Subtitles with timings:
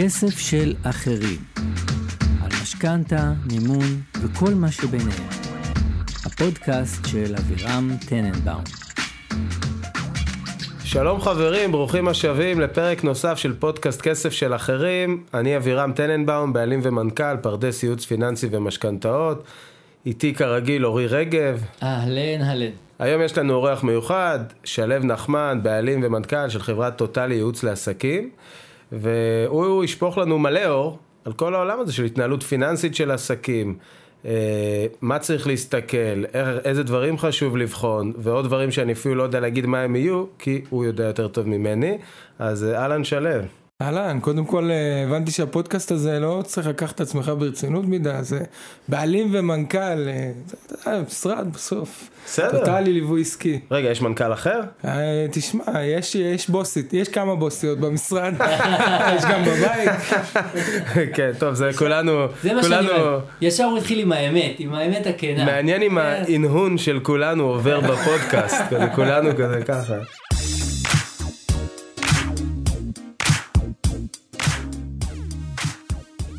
[0.00, 1.38] כסף של אחרים.
[2.42, 5.28] על משכנתה, מימון וכל מה שביניהם.
[6.26, 8.64] הפודקאסט של אבירם טננבאום.
[10.84, 15.24] שלום חברים, ברוכים השבים לפרק נוסף של פודקאסט כסף של אחרים.
[15.34, 19.44] אני אבירם טננבאום, בעלים ומנכ"ל, פרדס ייעוץ פיננסי ומשכנתאות.
[20.06, 21.64] איתי כרגיל אורי רגב.
[21.82, 22.70] אהלן, אהלן.
[22.98, 28.30] היום יש לנו אורח מיוחד, שלו נחמן, בעלים ומנכ"ל של חברת טוטלי ייעוץ לעסקים.
[28.92, 33.78] והוא ישפוך לנו מלא אור על כל העולם הזה של התנהלות פיננסית של עסקים.
[34.24, 36.24] אה, מה צריך להסתכל,
[36.64, 40.62] איזה דברים חשוב לבחון, ועוד דברים שאני אפילו לא יודע להגיד מה הם יהיו, כי
[40.70, 41.98] הוא יודע יותר טוב ממני.
[42.38, 43.30] אז אה, אהלן שלו.
[43.82, 48.40] אהלן, קודם כל אה, הבנתי שהפודקאסט הזה לא צריך לקחת את עצמך ברצינות מדי, זה
[48.88, 49.78] בעלים ומנכ"ל,
[50.08, 50.30] אה,
[50.84, 52.10] זה משרד בסוף.
[52.26, 52.58] בסדר.
[52.58, 53.60] טוטלי ליווי עסקי.
[53.70, 54.60] רגע, יש מנכ"ל אחר?
[54.84, 58.34] אה, תשמע, יש, יש בוסית, יש כמה בוסיות במשרד,
[59.16, 59.90] יש גם בבית.
[61.14, 65.06] כן, טוב, זה כולנו, זה מה שאני אומר, ישר הוא התחיל עם האמת, עם האמת
[65.06, 65.44] הכנה.
[65.44, 68.62] מעניין אם ההנהון של כולנו עובר בפודקאסט,
[68.94, 69.94] כולנו כזה ככה.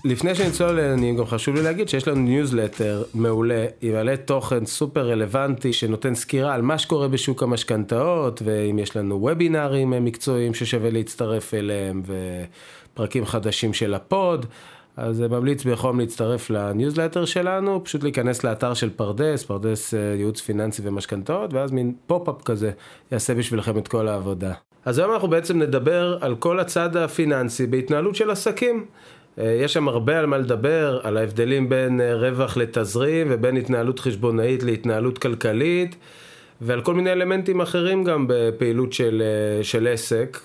[0.06, 5.10] לפני שנצלול, אני גם חשוב לי להגיד שיש לנו ניוזלטר מעולה, עם מלא תוכן סופר
[5.10, 11.54] רלוונטי, שנותן סקירה על מה שקורה בשוק המשכנתאות, וגם יש לנו וובינארים מקצועיים ששווה להצטרף
[11.54, 12.02] אליהם,
[12.94, 14.46] ופרקים חדשים של הפוד.
[14.98, 20.82] אז ממליץ בחום להצטרף לניוזלטר שלנו, פשוט להיכנס לאתר של פרדס, פרדס אה, ייעוץ פיננסי
[20.86, 22.72] ומשכנתאות, ואז מין pop-up כזה
[23.12, 24.54] יעשה בשבילכם את כל העבודה.
[24.86, 28.86] אז היום אנחנו בעצם נדבר על כל הצד הפיננסי בהתנהלות של עסקים.
[29.38, 34.00] אה, יש שם הרבה על מה לדבר, על ההבדלים בין אה, רווח לתזרים ובין התנהלות
[34.00, 35.96] חשבונאית להתנהלות כלכלית
[36.62, 40.40] ועל כל מיני אלמנטים אחרים גם בפעילות של, אה, של עסק,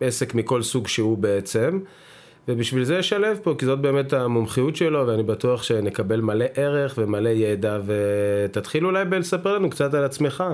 [0.00, 1.80] עסק מכל סוג שהוא בעצם.
[2.48, 7.28] ובשביל זה אשלב פה, כי זאת באמת המומחיות שלו, ואני בטוח שנקבל מלא ערך ומלא
[7.28, 10.44] ידע, ותתחיל אולי בלספר לנו קצת על עצמך.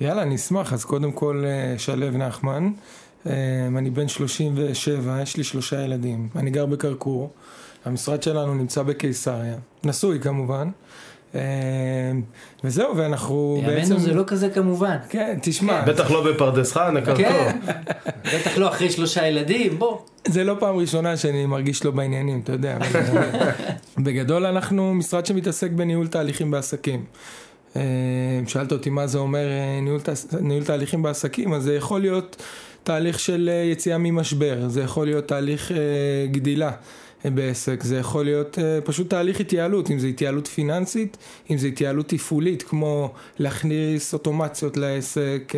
[0.00, 0.72] יאללה, אני אשמח.
[0.72, 1.44] אז קודם כל,
[1.78, 2.70] שלו נחמן.
[3.26, 6.28] אמ, אני בן 37, יש לי שלושה ילדים.
[6.36, 7.30] אני גר בקרקור.
[7.84, 9.56] המשרד שלנו נמצא בקיסריה.
[9.84, 10.68] נשוי כמובן.
[11.34, 11.40] אמ,
[12.64, 13.80] וזהו, ואנחנו בעצם...
[13.80, 14.96] בימינו זה לא כזה כמובן.
[15.08, 15.82] כן, תשמע.
[15.84, 17.24] בטח לא בפרדס חנה, קרקור.
[17.24, 17.58] כן,
[18.24, 19.98] בטח לא אחרי שלושה ילדים, בוא.
[20.28, 22.78] זה לא פעם ראשונה שאני מרגיש לא בעניינים, אתה יודע.
[24.04, 27.04] בגדול אנחנו משרד שמתעסק בניהול תהליכים בעסקים.
[27.76, 27.80] אמ,
[28.46, 30.00] שאלת אותי מה זה אומר אה, ניהול,
[30.40, 32.42] ניהול תהליכים בעסקים, אז זה יכול להיות
[32.84, 35.76] תהליך של אה, יציאה ממשבר, זה יכול להיות תהליך אה,
[36.30, 36.70] גדילה.
[37.24, 41.16] בעסק, זה יכול להיות פשוט תהליך התייעלות, אם זה התייעלות פיננסית,
[41.50, 45.52] אם זה התייעלות תפעולית, כמו להכניס אוטומציות לעסק,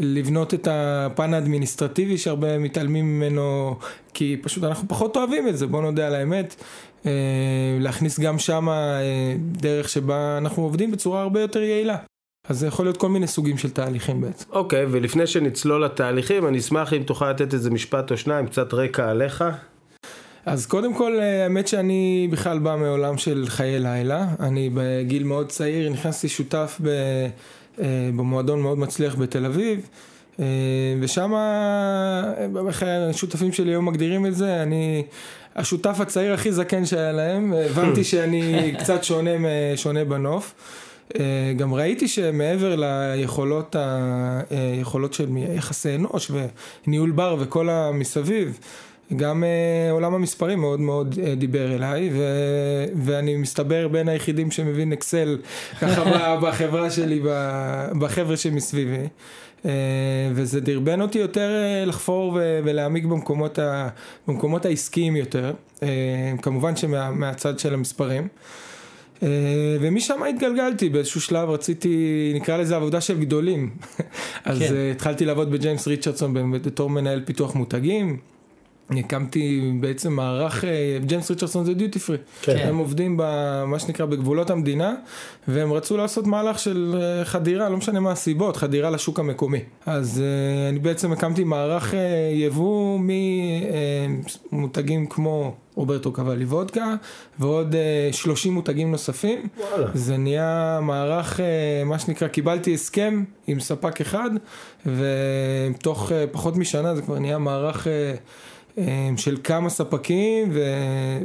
[0.00, 3.76] לבנות את הפן האדמיניסטרטיבי שהרבה מתעלמים ממנו,
[4.14, 6.54] כי פשוט אנחנו פחות אוהבים את זה, בוא נודה על האמת.
[7.80, 8.72] להכניס גם uh,
[9.38, 11.96] דרך שבה אנחנו עובדים בצורה הרבה יותר יעילה.
[12.48, 14.44] אז זה יכול להיות כל מיני סוגים של תהליכים בעצם.
[14.50, 18.74] אוקיי, okay, ולפני שנצלול לתהליכים, אני אשמח אם תוכל לתת איזה משפט או שניים, קצת
[18.74, 19.44] רקע עליך.
[20.46, 24.26] אז קודם כל, אה, האמת שאני בכלל בא מעולם של חיי לילה.
[24.40, 26.88] אני בגיל מאוד צעיר נכנסתי שותף ב,
[27.80, 29.88] אה, במועדון מאוד מצליח בתל אביב.
[30.40, 30.44] אה,
[31.00, 31.32] ושם
[33.10, 35.04] השותפים שלי היו מגדירים את זה, אני
[35.56, 38.42] השותף הצעיר הכי זקן שהיה להם, הבנתי שאני
[38.80, 39.30] קצת שונה,
[39.76, 40.54] שונה בנוף.
[41.20, 43.76] אה, גם ראיתי שמעבר ליכולות
[44.50, 46.30] היכולות של יחסי אנוש
[46.86, 48.58] וניהול בר וכל המסביב,
[49.16, 52.22] גם uh, עולם המספרים מאוד מאוד דיבר אליי, ו,
[52.96, 55.38] ואני מסתבר בין היחידים שמבין אקסל
[55.80, 57.20] ככה בחברה שלי,
[57.98, 59.06] בחבר'ה שמסביבי.
[60.32, 61.50] וזה דרבן אותי יותר
[61.86, 63.88] לחפור ולהעמיק במקומות, ה-
[64.28, 65.52] במקומות העסקיים יותר,
[66.42, 68.28] כמובן שמהצד של המספרים.
[69.22, 69.28] אה,
[69.80, 73.70] ומשם התגלגלתי, באיזשהו שלב רציתי, נקרא לזה עבודה של גדולים.
[74.44, 74.74] אז כן.
[74.74, 78.31] אה, התחלתי לעבוד בג'יימס ריצ'רדסון בתור מנהל פיתוח מותגים.
[78.90, 82.16] הקמתי בעצם מערך, אה, ג'יימס ריצ'רדסון זה דיוטי פרי.
[82.42, 82.56] כן.
[82.56, 84.94] הם עובדים במה שנקרא בגבולות המדינה,
[85.48, 89.60] והם רצו לעשות מהלך של חדירה, לא משנה מה הסיבות, חדירה לשוק המקומי.
[89.86, 90.22] אז
[90.70, 91.94] אני בעצם הקמתי מערך
[92.32, 92.98] יבוא
[94.52, 96.94] ממותגים כמו רוברטו קוולי וודקה,
[97.38, 97.74] ועוד
[98.12, 99.48] 30 אה, מותגים נוספים.
[99.58, 99.86] וואלה.
[99.94, 104.30] זה נהיה מערך, אה, מה שנקרא, קיבלתי הסכם עם ספק אחד,
[104.86, 107.86] ותוך אה, פחות משנה זה כבר נהיה מערך
[109.16, 110.60] של כמה ספקים, ו...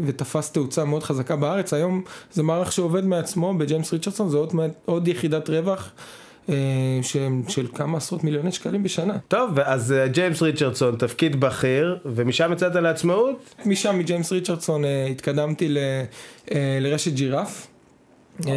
[0.05, 1.73] ותפס תאוצה מאוד חזקה בארץ.
[1.73, 4.53] היום זה מערך שעובד מעצמו בג'יימס ריצ'רדסון, זה עוד,
[4.85, 5.91] עוד יחידת רווח.
[6.49, 6.55] אה,
[7.01, 9.17] שהם של כמה עשרות מיליוני שקלים בשנה.
[9.27, 13.55] טוב, אז אה, ג'יימס ריצ'רדסון, תפקיד בכיר, ומשם יצאת לעצמאות?
[13.65, 15.77] משם, מג'יימס ריצ'רדסון, אה, התקדמתי ל-
[16.51, 17.67] אה, לרשת ג'ירף.
[18.43, 18.49] כן,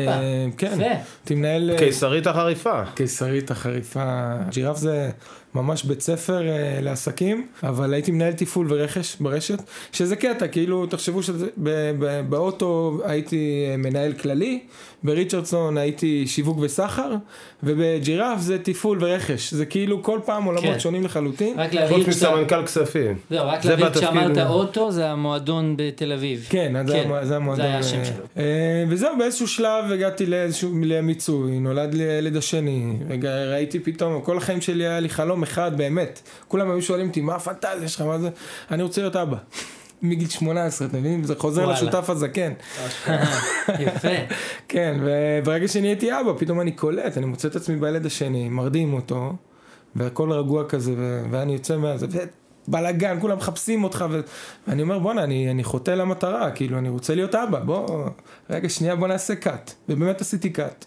[0.56, 0.82] יפה.
[0.84, 1.70] הייתי מנהל...
[1.70, 2.84] אה, קיסרית החריפה.
[2.94, 4.34] קיסרית החריפה.
[4.50, 5.10] ג'ירף זה
[5.54, 9.58] ממש בית ספר אה, לעסקים, אבל הייתי מנהל תפעול ורכש ברשת,
[9.92, 14.60] שזה קטע, כאילו, תחשבו שזה, ב- ב- באוטו הייתי אה, מנהל כללי,
[15.04, 17.14] בריצ'רדסון הייתי שיווק וסחר,
[17.62, 20.78] ובג'ירף זה תפעול ורכש, זה כאילו כל פעם עולמות כן.
[20.78, 21.54] שונים לחלוטין.
[21.60, 22.30] רק חוץ להבהיר כשאתה...
[22.34, 23.16] מסמנכ"ל כספים.
[23.30, 24.08] זהו, רק זה להבהיר בתפקיד.
[24.08, 26.46] כשאמרת אוטו, זה המועדון בתל אביב.
[26.50, 27.56] כן, אז זה המ- זה המועדון.
[27.64, 28.24] זה היה השם שלו.
[28.36, 28.44] אה,
[28.88, 34.60] וזהו, באיזשהו שלב הגעתי לאיזשהו, למיצוי, נולד לי הילד השני, רגע, ראיתי פתאום, כל החיים
[34.60, 36.20] שלי היה לי חלום אחד, באמת.
[36.48, 38.28] כולם היו שואלים אותי, מה הפנטזיה שלך, מה זה?
[38.70, 39.36] אני רוצה להיות אבא.
[40.02, 41.24] מגיל 18, אתה מבין?
[41.24, 41.74] זה חוזר וואלה.
[41.74, 42.52] לשותף הזקן.
[43.78, 44.08] יפה.
[44.68, 49.32] כן, וברגע שנהייתי אבא, פתאום אני קולט, אני מוצא את עצמי בילד השני, מרדים אותו,
[49.96, 52.06] והכל רגוע כזה, ו- ואני יוצא מהזה,
[52.68, 54.20] בלאגן, כולם מחפשים אותך, ו-
[54.68, 58.08] ואני אומר, בואנה, אני, אני חוטא למטרה, כאילו, אני רוצה להיות אבא, בוא,
[58.50, 59.72] רגע, שנייה, בוא נעשה קאט.
[59.88, 60.84] ובאמת עשיתי קאט.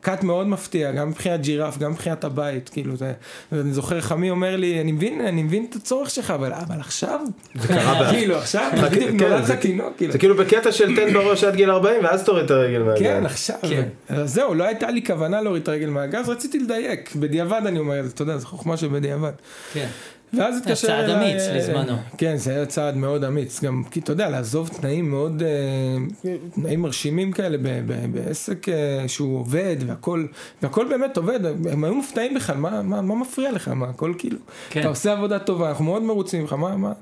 [0.00, 3.12] קאט מאוד מפתיע, גם מבחינת ג'ירף, גם מבחינת הבית, כאילו, זה,
[3.52, 7.20] ואני זוכר, חמי אומר לי, אני מבין, אני מבין את הצורך שלך, אבל, אבל עכשיו,
[7.54, 8.10] זה קרה ב...
[8.10, 10.12] כאילו, עכשיו, בדיוק כן, נולד זה- לך תינוק, כאילו.
[10.12, 12.98] זה כאילו בקטע של תן בראש עד גיל 40 ואז תוריד את הרגל מהגן.
[13.04, 13.56] כן, עכשיו.
[13.68, 13.88] כן.
[14.08, 17.14] אז זהו, לא הייתה לי כוונה להוריד את הרגל מהגז, רציתי לדייק.
[17.16, 19.32] בדיעבד אני אומר את זה, אתה יודע, זו חוכמה שבדיעבד.
[19.72, 19.86] כן.
[20.32, 21.32] ואז זה התקשר צעד אליי...
[21.32, 21.96] אמיץ אה, לזמנו.
[22.18, 23.62] כן, זה היה צעד מאוד אמיץ.
[23.64, 29.08] גם, כי אתה יודע, לעזוב תנאים מאוד, אה, תנאים מרשימים כאלה ב- ב- בעסק אה,
[29.08, 30.26] שהוא עובד, והכל,
[30.62, 31.40] והכל באמת עובד.
[31.70, 33.68] הם היו מופתעים בכלל, מה, מה, מה מפריע לך?
[33.68, 34.38] מה, הכל כאילו,
[34.70, 34.80] כן.
[34.80, 36.92] אתה עושה עבודה טובה, אנחנו מאוד מרוצים ממך, מה, מה...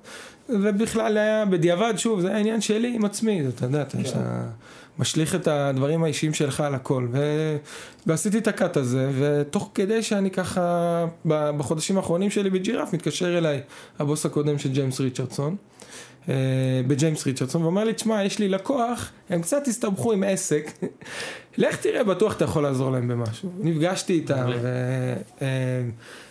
[0.49, 4.21] ובכלל היה בדיעבד, שוב, זה העניין שלי עם עצמי, אתה יודע, אתה כן.
[4.99, 7.07] משליך את הדברים האישיים שלך על הכל.
[7.13, 7.21] ו...
[8.07, 13.61] ועשיתי את ה cut הזה, ותוך כדי שאני ככה, בחודשים האחרונים שלי בג'ירף, מתקשר אליי
[13.99, 15.57] הבוס הקודם של ג'יימס ריצ'רדסון,
[16.29, 16.35] אה,
[16.87, 20.71] בג'יימס ריצ'רדסון, ואומר לי, תשמע, יש לי לקוח, הם קצת הסתבכו עם עסק,
[21.59, 23.51] לך תראה, בטוח אתה יכול לעזור להם במשהו.
[23.59, 24.51] נפגשתי איתם.
[24.63, 24.69] ו...
[25.43, 25.47] אה,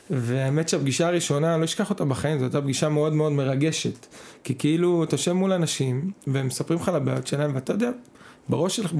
[0.09, 4.05] והאמת שהפגישה הראשונה, אני לא אשכח אותה בחיים, זו הייתה פגישה מאוד מאוד מרגשת.
[4.43, 7.89] כי כאילו, אתה יושב מול אנשים, והם מספרים לך על הבעיות שלהם, ואתה יודע,
[8.49, 8.93] בראש שלך,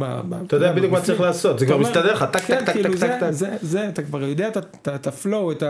[0.48, 2.94] אתה יודע בדיוק מה צריך לעשות, זה כבר מסתדר לך, טק כן, טק טק כאילו
[3.00, 3.32] טק טק.
[3.62, 4.50] זה, אתה כבר יודע
[4.88, 5.64] את ה flow, את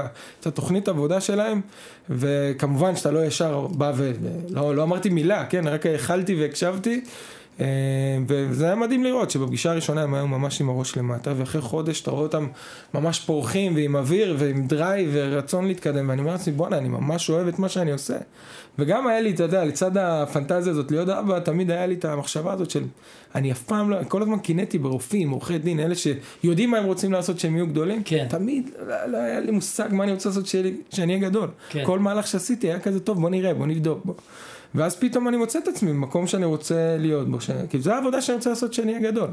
[0.45, 1.61] התוכנית עבודה שלהם,
[2.09, 4.11] וכמובן שאתה לא ישר בא ו...
[4.49, 7.03] לא, אמרתי מילה, כן, רק הכלתי והקשבתי,
[8.27, 12.11] וזה היה מדהים לראות שבפגישה הראשונה הם היו ממש עם הראש למטה, ואחרי חודש אתה
[12.11, 12.47] רואה אותם
[12.93, 17.47] ממש פורחים ועם אוויר ועם drive ורצון להתקדם, ואני אומר לעצמי, בואנה, אני ממש אוהב
[17.47, 18.17] את מה שאני עושה.
[18.79, 22.53] וגם היה לי, אתה יודע, לצד הפנטזיה הזאת להיות אבא, תמיד היה לי את המחשבה
[22.53, 22.83] הזאת של,
[23.35, 27.11] אני אף פעם לא, כל הזמן קינאתי ברופאים, עורכי דין, אלה שיודעים מה הם רוצים
[27.11, 28.25] לעשות שהם יהיו גדולים, כן.
[28.29, 31.49] תמיד לא, לא היה לי מושג מה אני רוצה לעשות שאני אהיה גדול.
[31.69, 31.83] כן.
[31.85, 34.13] כל מהלך שעשיתי היה כזה, טוב, בוא נראה, בוא נבדוק, בוא.
[34.75, 37.49] ואז פתאום אני מוצא את עצמי במקום שאני רוצה להיות בו, ש...
[37.69, 39.29] כאילו זו העבודה שאני רוצה לעשות שאני אהיה גדול.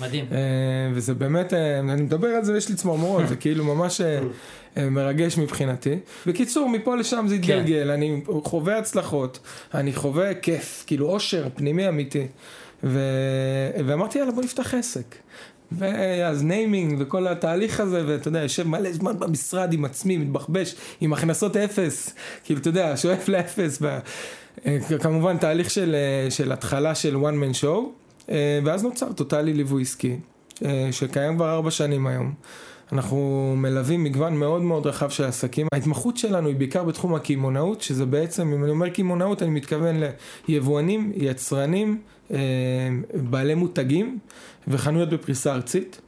[0.00, 0.24] מדהים.
[0.32, 0.38] אה,
[0.94, 4.20] וזה באמת, אה, אני מדבר על זה ויש לי צמרמורות, זה כאילו ממש אה,
[4.90, 5.98] מרגש מבחינתי.
[6.26, 7.42] בקיצור, מפה לשם זה כן.
[7.42, 9.38] התגלגל, אני חווה הצלחות,
[9.74, 12.26] אני חווה כיף, כאילו אושר פנימי אמיתי.
[12.84, 13.00] ו...
[13.86, 15.14] ואמרתי, יאללה, בוא נפתח עסק.
[15.72, 21.12] ואז naming וכל התהליך הזה, ואתה יודע, יושב מלא זמן במשרד עם עצמי, מתבחבש, עם
[21.12, 23.78] הכנסות אפס, כאילו, אתה יודע, שואף לאפס.
[23.82, 23.88] ו...
[24.66, 27.78] אה, כמובן, תהליך של, אה, של התחלה של one man show,
[28.30, 30.16] אה, ואז נוצר טוטאלי ליווי עסקי,
[30.90, 32.32] שקיים כבר ארבע שנים היום.
[32.92, 35.66] אנחנו מלווים מגוון מאוד מאוד רחב של עסקים.
[35.72, 39.96] ההתמחות שלנו היא בעיקר בתחום הקמעונאות, שזה בעצם, אם אני אומר קמעונאות, אני מתכוון
[40.48, 42.00] ליבואנים, יצרנים,
[43.14, 44.18] בעלי מותגים
[44.68, 46.00] וחנויות בפריסה ארצית.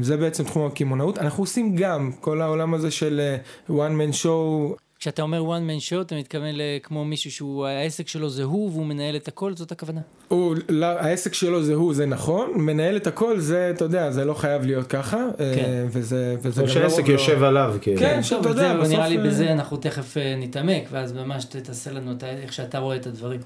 [0.00, 1.18] זה בעצם תחום הקמעונאות.
[1.18, 3.36] אנחנו עושים גם כל העולם הזה של
[3.68, 8.30] one man show, כשאתה אומר one man show, אתה מתכוון כמו מישהו שהוא, העסק שלו
[8.30, 10.00] זה הוא והוא מנהל את הכל, זאת הכוונה?
[10.28, 14.24] הוא, לא, העסק שלו זה הוא, זה נכון, מנהל את הכל, זה, אתה יודע, זה
[14.24, 15.86] לא חייב להיות ככה, אה, כן.
[15.90, 17.12] וזה, וזה או גם שהעסק לא...
[17.12, 18.00] יושב עליו, כאילו.
[18.00, 21.44] כן, טוב, שאתה יודע, בסוף, נראה לי אה, בזה אנחנו תכף אה, נתעמק, ואז ממש
[21.44, 23.40] תעשה לנו את איך שאתה רואה את הדברים.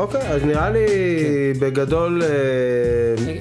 [0.00, 0.86] אוקיי, אז נראה לי
[1.58, 2.28] בגדול אה,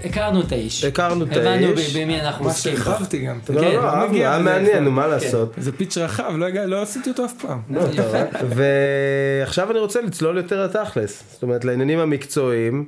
[0.09, 0.83] הכרנו את האיש.
[0.83, 1.95] הכרנו את הבנו האיש.
[1.97, 2.77] ב- במי אנחנו מה עוסקים.
[2.77, 3.39] שהרחבתי גם.
[3.49, 5.53] לא, כן, לא, לא אהבנו, היה מעניין, מה לעשות.
[5.57, 7.59] זה פיץ' רחב, לא, לא עשיתי אותו אף פעם.
[7.69, 7.81] לא.
[8.55, 12.85] ועכשיו אני רוצה לצלול יותר לתכלס, זאת אומרת לעניינים המקצועיים.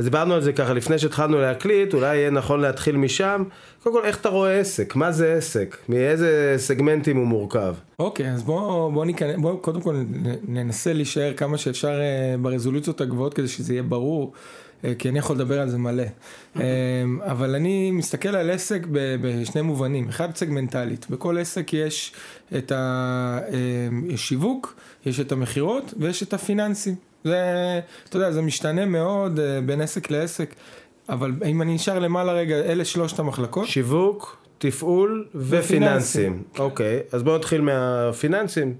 [0.00, 3.44] אז דיברנו על זה ככה לפני שהתחלנו להקליט, אולי יהיה נכון להתחיל משם.
[3.82, 4.96] קודם כל, איך אתה רואה עסק?
[4.96, 5.76] מה זה עסק?
[5.88, 7.74] מאיזה סגמנטים הוא מורכב?
[7.98, 9.96] אוקיי, אז בואו בוא ניכנס, בואו קודם כל
[10.48, 14.32] ננסה להישאר כמה שאפשר אה, ברזולוציות הגבוהות כדי שזה יהיה ברור.
[14.84, 16.04] אה, כי אני יכול לדבר על זה מלא.
[16.56, 16.62] אה,
[17.20, 22.12] אבל אני מסתכל על עסק בשני מובנים, אחד סגמנטלית, בכל עסק יש
[22.56, 22.72] את
[24.14, 24.74] השיווק,
[25.06, 27.09] יש את המכירות ויש את הפיננסים.
[27.24, 30.54] זה, אתה יודע, זה משתנה מאוד בין עסק לעסק,
[31.08, 33.66] אבל אם אני נשאר למעלה רגע, אלה שלושת המחלקות.
[33.68, 36.42] שיווק, תפעול ופיננסים.
[36.58, 38.74] אוקיי, אז בואו נתחיל מהפיננסים.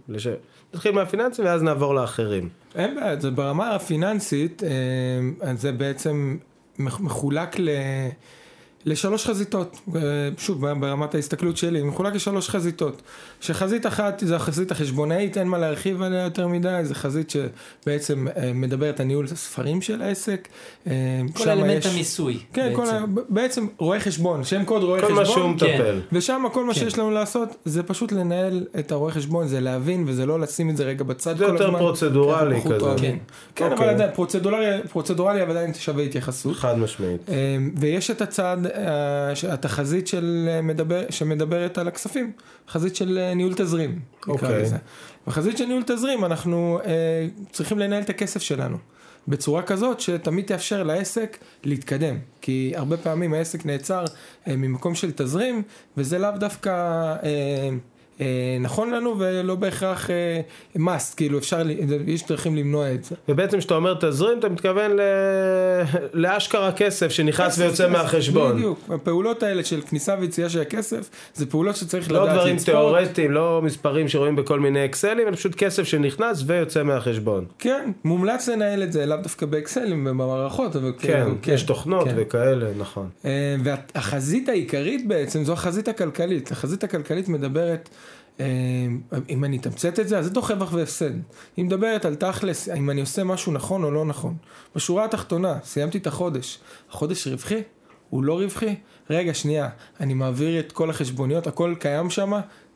[0.74, 2.48] נתחיל מהפיננסים ואז נעבור לאחרים.
[2.74, 6.36] אין בעיה, זה ברמה הפיננסית, אה, זה בעצם
[6.78, 7.68] מחולק ל...
[8.84, 9.80] לשלוש חזיתות,
[10.38, 13.02] שוב ברמת ההסתכלות שלי, מחולק לשלוש חזיתות,
[13.40, 18.52] שחזית אחת זה החזית החשבונאית, אין מה להרחיב עליה יותר מדי, זה חזית שבעצם אה,
[18.54, 20.48] מדברת על ניהול הספרים של העסק.
[20.86, 20.92] אה,
[21.34, 21.86] כל אלמנט יש...
[21.86, 22.38] המיסוי.
[22.52, 23.06] כן, בעצם.
[23.14, 25.24] כל, בעצם רואה חשבון, שם קוד רואה כל חשבון.
[25.24, 26.00] כל מה שהוא מטפל.
[26.10, 26.16] כן.
[26.16, 26.80] ושם כל מה כן.
[26.80, 30.76] שיש לנו לעשות זה פשוט לנהל את הרואה חשבון, זה להבין וזה לא לשים את
[30.76, 32.94] זה רגע בצד זה יותר פרוצדורלי כזה.
[32.98, 33.16] כן,
[33.54, 33.66] כן okay.
[33.66, 33.88] אבל אוקיי.
[33.88, 36.56] עדיין פרוצדורלי, פרוצדורלי אבל עדיין שווה התייחסות.
[36.56, 37.20] חד משמעית.
[37.28, 38.56] אה, ויש את הצד
[39.48, 42.32] התחזית של אה, מדבר, שמדברת על הכספים,
[42.68, 43.98] חזית של אה, ניהול תזרים.
[44.28, 44.64] אוקיי.
[44.64, 44.76] Okay.
[45.26, 48.76] בחזית של ניהול תזרים אנחנו אה, צריכים לנהל את הכסף שלנו.
[49.28, 52.16] בצורה כזאת שתמיד תאפשר לעסק להתקדם.
[52.40, 54.04] כי הרבה פעמים העסק נעצר
[54.48, 55.62] אה, ממקום של תזרים,
[55.96, 56.70] וזה לאו דווקא...
[56.70, 57.70] אה, אה,
[58.60, 60.40] נכון לנו ולא בהכרח אה,
[60.76, 61.62] must, כאילו אפשר,
[62.06, 63.14] יש דרכים למנוע את זה.
[63.28, 65.00] ובעצם כשאתה אומר תזרים, אתה מתכוון ל...
[66.12, 68.56] לאשכרה כסף שנכנס ויוצא כסף, מהחשבון.
[68.56, 72.38] בדיוק, הפעולות האלה של כניסה ויציאה של הכסף, זה פעולות שצריך לא לדעת לצפות.
[72.38, 77.44] לא דברים תיאורטיים, לא מספרים שרואים בכל מיני אקסלים, אלא פשוט כסף שנכנס ויוצא מהחשבון.
[77.58, 82.08] כן, מומלץ לנהל את זה, לאו דווקא באקסלים ובמערכות, אבל כן, כן, כן יש תוכנות
[82.08, 82.14] כן.
[82.16, 83.08] וכאלה, נכון.
[83.24, 86.52] אה, והחזית העיקרית בעצם זו החזית הכלכלית.
[86.52, 88.09] החזית הכלכלית מדברת אה,
[89.28, 91.12] אם אני אתמצת את זה, אז זה דוח רווח והפסד.
[91.56, 94.34] היא מדברת על תכלס, אם אני עושה משהו נכון או לא נכון.
[94.74, 96.58] בשורה התחתונה, סיימתי את החודש.
[96.90, 97.62] החודש רווחי?
[98.10, 98.74] הוא לא רווחי?
[99.10, 99.68] רגע, שנייה,
[100.00, 102.32] אני מעביר את כל החשבוניות, הכל קיים שם,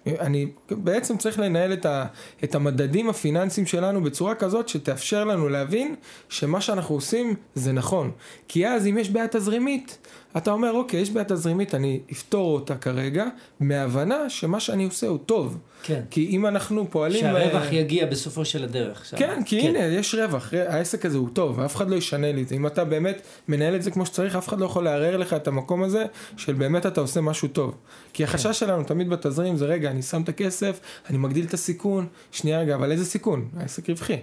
[0.06, 2.06] אני בעצם צריך לנהל את, ה,
[2.44, 5.94] את המדדים הפיננסיים שלנו בצורה כזאת שתאפשר לנו להבין
[6.28, 8.10] שמה שאנחנו עושים זה נכון.
[8.48, 9.98] כי אז אם יש בעיה תזרימית,
[10.36, 13.26] אתה אומר, אוקיי, יש בעיה תזרימית, אני אפתור אותה כרגע,
[13.60, 15.58] מהבנה שמה שאני עושה הוא טוב.
[15.82, 16.00] כן.
[16.10, 17.20] כי אם אנחנו פועלים...
[17.20, 17.72] שהרווח ב...
[17.72, 19.04] יגיע בסופו של הדרך.
[19.04, 19.16] שם.
[19.16, 19.68] כן, כי כן.
[19.68, 22.54] הנה, יש רווח, העסק הזה הוא טוב, ואף אחד לא ישנה לי את זה.
[22.54, 25.48] אם אתה באמת מנהל את זה כמו שצריך, אף אחד לא יכול לערער לך את
[25.48, 26.04] המקום הזה,
[26.36, 27.74] של באמת אתה עושה משהו טוב.
[28.12, 28.52] כי החשש כן.
[28.52, 32.74] שלנו תמיד בתזרים זה, רגע, אני שם את הכסף, אני מגדיל את הסיכון, שנייה רגע,
[32.74, 33.48] אבל איזה סיכון?
[33.56, 34.16] העסק רווחי.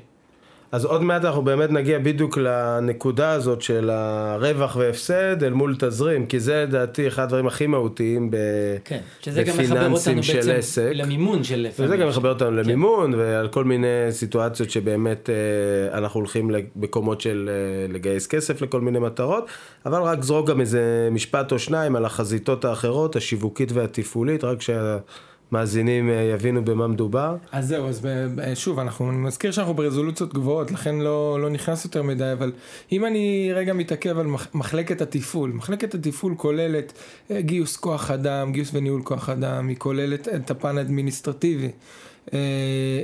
[0.72, 6.26] אז עוד מעט אנחנו באמת נגיע בדיוק לנקודה הזאת של הרווח והפסד אל מול תזרים,
[6.26, 8.38] כי זה לדעתי אחד הדברים הכי מהותיים ב...
[8.86, 10.92] כן, שזה גם מחבר אותנו בעצם עסק.
[10.94, 11.92] למימון של לפעמים.
[11.92, 12.56] וזה גם מחבר אותנו כן.
[12.56, 18.82] למימון ועל כל מיני סיטואציות שבאמת אה, אנחנו הולכים למקומות של אה, לגייס כסף לכל
[18.82, 19.46] מיני מטרות,
[19.86, 24.98] אבל רק זרוק גם איזה משפט או שניים על החזיתות האחרות, השיווקית והתפעולית, רק שה...
[25.52, 27.36] מאזינים אה, יבינו במה מדובר.
[27.52, 28.08] אז זהו, אז
[28.56, 32.52] שוב, אנחנו, אני מזכיר שאנחנו ברזולוציות גבוהות, לכן לא, לא נכנס יותר מדי, אבל
[32.92, 36.94] אם אני רגע מתעכב על מחלקת התפעול, מחלקת התפעול כוללת
[37.32, 41.70] אה, גיוס כוח אדם, גיוס וניהול כוח אדם, היא כוללת את הפן האדמיניסטרטיבי.
[42.28, 42.34] Uh,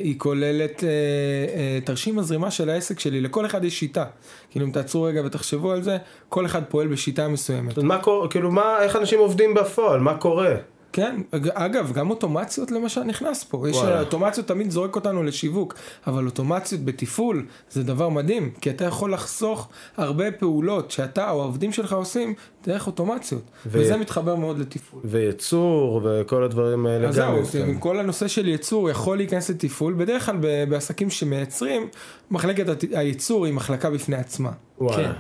[0.04, 4.06] היא כוללת uh, uh, תרשים הזרימה של העסק שלי, לכל אחד יש שיטה.
[4.52, 5.98] כאילו אם תעצרו רגע ותחשבו על זה,
[6.30, 7.78] כל אחד פועל בשיטה מסוימת.
[7.78, 10.56] מה קורה, כאילו מה, איך אנשים עובדים בפועל, מה קורה?
[10.98, 11.22] כן,
[11.54, 13.70] אגב, גם אוטומציות למשל נכנס פה.
[13.70, 15.76] יש אוטומציות תמיד זורק אותנו לשיווק,
[16.08, 21.72] אבל אוטומציות בתפעול זה דבר מדהים, כי אתה יכול לחסוך הרבה פעולות שאתה או העובדים
[21.72, 23.70] שלך עושים דרך אוטומציות, ו...
[23.72, 25.02] וזה מתחבר מאוד לתפעול.
[25.06, 27.36] וייצור וכל הדברים האלה גם.
[27.36, 30.38] אז זהו, כל הנושא של ייצור יכול להיכנס לתפעול, בדרך כלל
[30.70, 31.88] בעסקים שמייצרים,
[32.32, 34.52] מחלקת הייצור היא מחלקה בפני עצמה.
[34.78, 35.14] וואלה.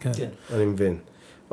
[0.00, 0.12] כן.
[0.12, 0.28] כן.
[0.52, 0.98] אני מבין.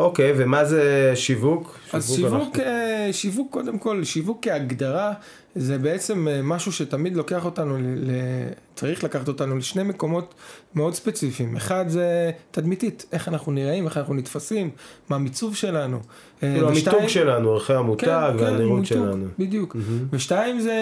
[0.02, 1.80] אוקיי, ומה זה שיווק?
[1.94, 5.14] אז שיווק, שיווק, אה, שיווק קודם כל, שיווק כהגדרה,
[5.56, 8.10] זה בעצם אה, משהו שתמיד לוקח אותנו, ל,
[8.76, 10.34] צריך לקחת אותנו לשני מקומות
[10.76, 11.56] מאוד ספציפיים.
[11.56, 14.70] אחד זה תדמיתית, איך אנחנו נראים, איך אנחנו נתפסים,
[15.10, 16.00] מה המיצוב שלנו.
[16.44, 19.26] אה, כאילו המיתוג שלנו, ערכי המותג כן, והנראות כן, שלנו.
[19.40, 19.76] בדיוק.
[19.76, 20.16] Mm-hmm.
[20.16, 20.78] ושתיים זה,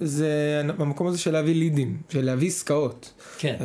[0.00, 3.12] זה המקום הזה של להביא לידים, של להביא עסקאות.
[3.38, 3.56] כן.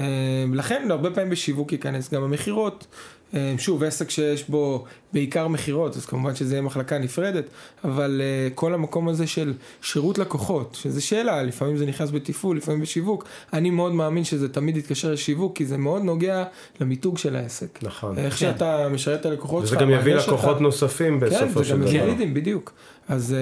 [0.54, 2.88] לכן הרבה פעמים בשיווק ייכנס גם המכירות.
[3.34, 7.46] אה, שוב, עסק שיש בו בעיקר מכירות, אז כמובן שזה יהיה מחלקה נפרדת,
[7.84, 12.82] אבל uh, כל המקום הזה של שירות לקוחות, שזה שאלה, לפעמים זה נכנס בתפעול, לפעמים
[12.82, 16.44] בשיווק, אני מאוד מאמין שזה תמיד יתקשר לשיווק, כי זה מאוד נוגע
[16.82, 17.80] למיתוג של העסק.
[17.82, 18.18] נכון.
[18.18, 18.40] איך כן.
[18.40, 19.76] שאתה משרת את הלקוחות שלך.
[19.76, 20.64] וזה גם יביא לקוחות שאתה...
[20.64, 21.86] נוספים בסופו של דבר.
[21.86, 22.74] כן, זה גם יביא לידים, בדיוק.
[23.08, 23.36] אז,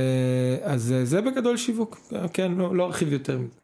[0.63, 3.60] uh, אז זה בגדול שיווק, כן, לא, לא ארחיב יותר מזה.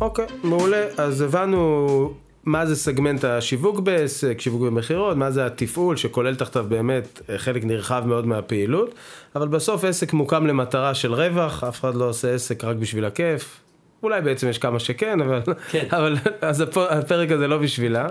[0.00, 0.86] אוקיי, מעולה.
[0.98, 2.12] אז הבנו
[2.44, 7.64] מה זה סגמנט השיווק בעסק, שיווק במכירות, מה זה התפעול שכולל תחתיו באמת אה, חלק
[7.64, 8.94] נרחב מאוד מהפעילות,
[9.36, 13.60] אבל בסוף עסק מוקם למטרה של רווח, אף אחד לא עושה עסק רק בשביל הכיף.
[14.02, 15.40] אולי בעצם יש כמה שכן, אבל,
[15.70, 15.86] כן.
[15.96, 18.06] אבל אז הפרק הזה לא בשבילה.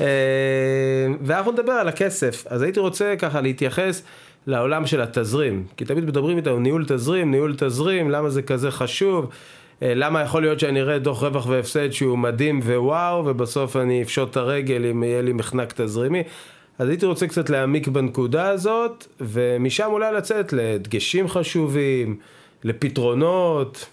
[0.00, 0.06] אה,
[1.22, 2.44] ואנחנו נדבר על הכסף.
[2.46, 4.02] אז הייתי רוצה ככה להתייחס
[4.46, 9.30] לעולם של התזרים, כי תמיד מדברים איתנו ניהול תזרים, ניהול תזרים, למה זה כזה חשוב.
[9.82, 14.30] אה, למה יכול להיות שאני אראה דוח רווח והפסד שהוא מדהים ווואו, ובסוף אני אפשוט
[14.30, 16.22] את הרגל אם יהיה לי מחנק תזרימי.
[16.78, 22.16] אז הייתי רוצה קצת להעמיק בנקודה הזאת, ומשם אולי לצאת לדגשים חשובים,
[22.64, 23.86] לפתרונות.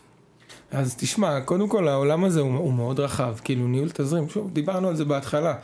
[0.74, 4.88] אז תשמע, קודם כל העולם הזה הוא, הוא מאוד רחב, כאילו ניהול תזרים, שוב, דיברנו
[4.90, 5.56] על זה בהתחלה.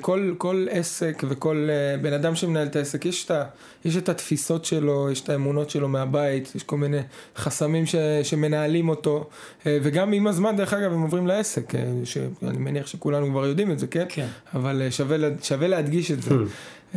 [0.00, 3.44] כל, כל עסק וכל uh, בן אדם שמנהל את העסק, יש את, ה,
[3.84, 6.98] יש את התפיסות שלו, יש את האמונות שלו מהבית, יש כל מיני
[7.36, 9.28] חסמים ש, שמנהלים אותו,
[9.60, 13.70] uh, וגם עם הזמן, דרך אגב, הם עוברים לעסק, uh, שאני מניח שכולנו כבר יודעים
[13.70, 14.06] את זה, כן?
[14.08, 14.26] כן.
[14.54, 16.30] אבל uh, שווה, שווה להדגיש את זה.
[16.92, 16.96] uh,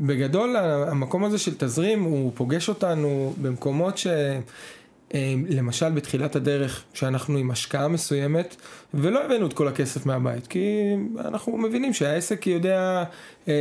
[0.00, 0.56] בגדול,
[0.90, 4.06] המקום הזה של תזרים, הוא פוגש אותנו במקומות ש...
[5.14, 8.56] אמ, למשל בתחילת הדרך, שאנחנו עם השקעה מסוימת,
[8.94, 13.04] ולא הבאנו את כל הכסף מהבית, כי אנחנו מבינים שהעסק יודע אה,
[13.48, 13.54] אה,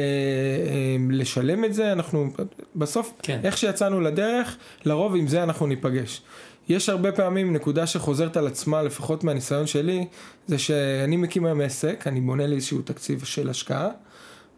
[1.10, 2.34] לשלם את זה, אנחנו
[2.76, 3.40] בסוף, כן.
[3.44, 6.22] איך שיצאנו לדרך, לרוב עם זה אנחנו ניפגש.
[6.70, 10.06] יש הרבה פעמים נקודה שחוזרת על עצמה, לפחות מהניסיון שלי,
[10.48, 13.90] זה שאני מקים היום עסק, אני בונה לי איזשהו תקציב של השקעה.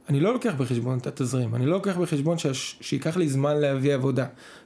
[0.09, 2.47] אני לא לוקח בחשבון את התזרים, אני לא לוקח בחשבון ש...
[2.81, 4.25] שייקח לי זמן להביא עבודה.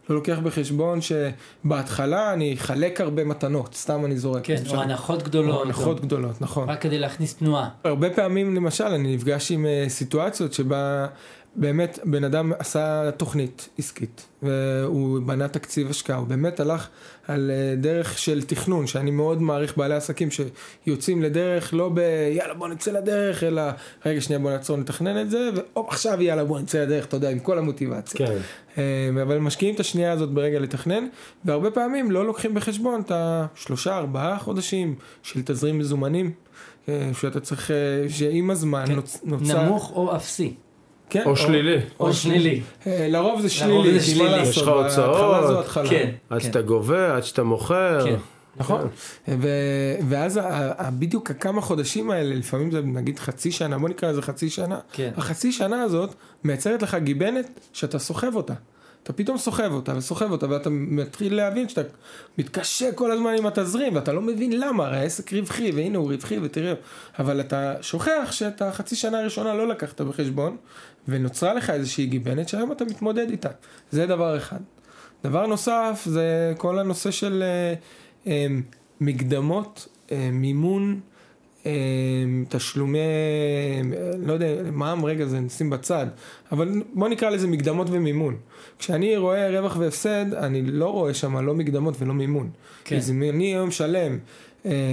[0.10, 4.46] לא לוקח בחשבון שבהתחלה אני אחלק הרבה מתנות, סתם אני זורק.
[4.46, 5.56] כן, או הנחות גדולות.
[5.56, 6.70] או הנחות גדולות, נכון.
[6.70, 7.70] רק כדי להכניס תנועה.
[7.84, 11.08] הרבה פעמים, למשל, אני נפגש עם uh, סיטואציות שבה
[11.56, 16.88] באמת בן אדם עשה תוכנית עסקית, והוא בנה תקציב השקעה, הוא באמת הלך
[17.28, 22.00] על uh, דרך של תכנון, שאני מאוד מעריך בעלי עסקים שיוצאים לדרך, לא ב...
[22.32, 23.62] יאללה בוא נצא לדרך, אלא
[24.06, 27.40] רגע שנייה בוא נעצור נתכנן את זה, ועכשיו יאללה בוא נצא לדרך, אתה יודע, עם
[27.40, 28.28] כל המוטיבציה.
[28.28, 28.38] כן.
[28.76, 28.80] Uh,
[29.22, 31.08] אבל משקיעים את השנייה הזאת ברגע לתכנן,
[31.46, 36.32] והרבה פעמים לא לוקחים בחשבון את השלושה ארבעה חודשים של תזרים מזומנים.
[37.14, 37.72] שאתה צריך,
[38.10, 38.96] שעם הזמן כן.
[39.24, 39.64] נוצר...
[39.64, 40.54] נמוך או אפסי.
[41.10, 41.78] כן, או שלילי.
[42.00, 42.62] או שלילי.
[42.88, 47.24] אה, לרוב זה שלילי, כי מה לעשות, יש לך הוצאות, כן, עד שאתה גובה, עד
[47.24, 48.06] שאתה מוכר.
[48.06, 48.16] כן.
[48.58, 48.88] נכון,
[50.10, 50.40] ואז
[51.00, 55.12] בדיוק הכמה חודשים האלה, לפעמים זה נגיד חצי שנה, בוא נקרא לזה חצי שנה, כן.
[55.18, 56.14] החצי שנה הזאת
[56.44, 58.54] מייצרת לך גיבנת שאתה סוחב אותה.
[59.04, 61.82] אתה פתאום סוחב אותה וסוחב אותה ואתה מתחיל להבין שאתה
[62.38, 66.40] מתקשה כל הזמן עם התזרים ואתה לא מבין למה, הרי העסק רווחי והנה הוא רווחי
[66.40, 66.74] ותראה,
[67.20, 70.58] אבל אתה שוכח שאת החצי שנה הראשונה לא לקחת בחשבון
[71.08, 73.50] ונוצרה לך איזושהי גיבנת שהיום אתה מתמודד איתה,
[73.92, 74.60] זה דבר אחד.
[75.24, 77.74] דבר נוסף זה כל הנושא של אה,
[78.32, 78.48] אה,
[79.02, 81.00] מקדמות, אה, מימון,
[81.66, 81.72] אה,
[82.50, 83.00] תשלומי,
[84.18, 86.08] לא יודע, מע"מ רגע זה נשים בצד,
[86.52, 88.38] אבל בוא נקרא לזה מקדמות ומימון.
[88.80, 92.50] כשאני רואה רווח והפסד, אני לא רואה שם לא מקדמות ולא מימון.
[92.84, 92.96] כן.
[92.98, 94.18] אז אם אני היום שלם, אה,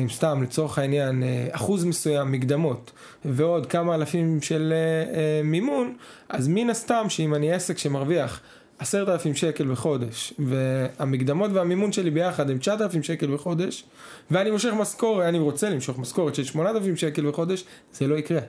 [0.08, 2.92] סתם לצורך העניין, אה, אחוז מסוים מקדמות,
[3.24, 5.96] ועוד כמה אלפים של אה, מימון,
[6.28, 8.40] אז מן הסתם שאם אני עסק שמרוויח
[8.78, 13.84] עשרת אלפים שקל בחודש, והמקדמות והמימון שלי ביחד הם תשעת אלפים שקל בחודש,
[14.30, 18.40] ואני מושך משכורת, אני רוצה למשוך משכורת של שמונת אלפים שקל בחודש, זה לא יקרה.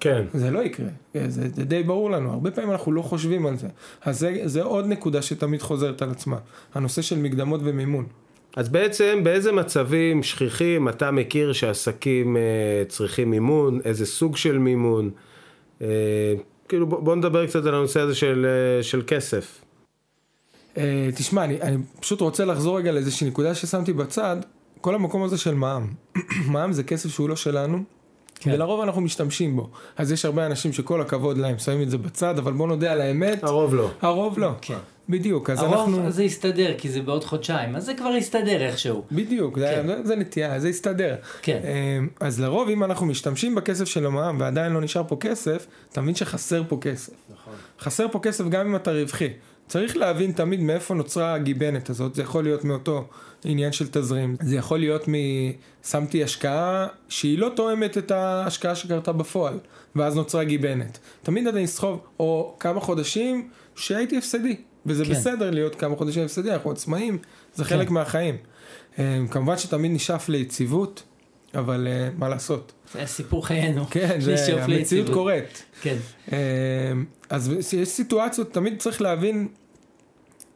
[0.00, 0.24] כן.
[0.34, 3.68] זה לא יקרה, זה, זה די ברור לנו, הרבה פעמים אנחנו לא חושבים על זה.
[4.04, 6.36] אז זה, זה עוד נקודה שתמיד חוזרת על עצמה,
[6.74, 8.06] הנושא של מקדמות ומימון.
[8.56, 12.42] אז בעצם באיזה מצבים שכיחים אתה מכיר שעסקים אה,
[12.88, 15.10] צריכים מימון, איזה סוג של מימון?
[15.82, 15.86] אה,
[16.68, 19.60] כאילו בוא, בוא נדבר קצת על הנושא הזה של, אה, של כסף.
[20.76, 24.36] אה, תשמע, אני, אני פשוט רוצה לחזור רגע לאיזושהי נקודה ששמתי בצד,
[24.80, 25.86] כל המקום הזה של מע"מ.
[26.52, 27.82] מע"מ זה כסף שהוא לא שלנו,
[28.34, 28.52] כן.
[28.52, 29.70] ולרוב אנחנו משתמשים בו.
[29.96, 33.00] אז יש הרבה אנשים שכל הכבוד להם שמים את זה בצד, אבל בוא נודה על
[33.00, 33.44] האמת.
[33.44, 33.90] הרוב לא.
[34.02, 34.50] הרוב לא.
[34.60, 34.78] כן.
[35.08, 35.96] בדיוק, אז הרוב אנחנו...
[35.96, 39.04] הרוב זה יסתדר, כי זה בעוד חודשיים, אז זה כבר יסתדר איכשהו.
[39.12, 39.86] בדיוק, כן.
[39.86, 41.14] זה, זה נטייה, זה יסתדר.
[41.42, 41.60] כן.
[41.64, 46.00] אמ, אז לרוב, אם אנחנו משתמשים בכסף של המע"מ ועדיין לא נשאר פה כסף, אתה
[46.00, 47.12] מבין שחסר פה כסף.
[47.32, 47.54] נכון.
[47.80, 49.28] חסר פה כסף גם אם אתה רווחי.
[49.66, 53.08] צריך להבין תמיד מאיפה נוצרה הגיבנת הזאת, זה יכול להיות מאותו
[53.44, 55.12] עניין של תזרים, זה יכול להיות מ...
[55.84, 59.58] שמתי השקעה שהיא לא תואמת את ההשקעה שקרתה בפועל,
[59.96, 60.98] ואז נוצרה גיבנת.
[61.22, 65.10] תמיד אני אסחוב, או כמה חודשים שהייתי הפסדי, וזה כן.
[65.10, 67.18] בסדר להיות כמה חודשים הפסדי, אנחנו עצמאים,
[67.54, 67.70] זה כן.
[67.70, 68.36] חלק מהחיים.
[68.98, 71.02] אה, כמובן שתמיד נשאף ליציבות,
[71.54, 72.72] אבל uh, מה לעשות.
[72.92, 73.86] זה סיפור חיינו.
[73.90, 75.64] כן, זה, המציאות קורית.
[75.82, 75.96] כן.
[76.28, 76.32] Uh,
[77.30, 79.48] אז יש סיטואציות, תמיד צריך להבין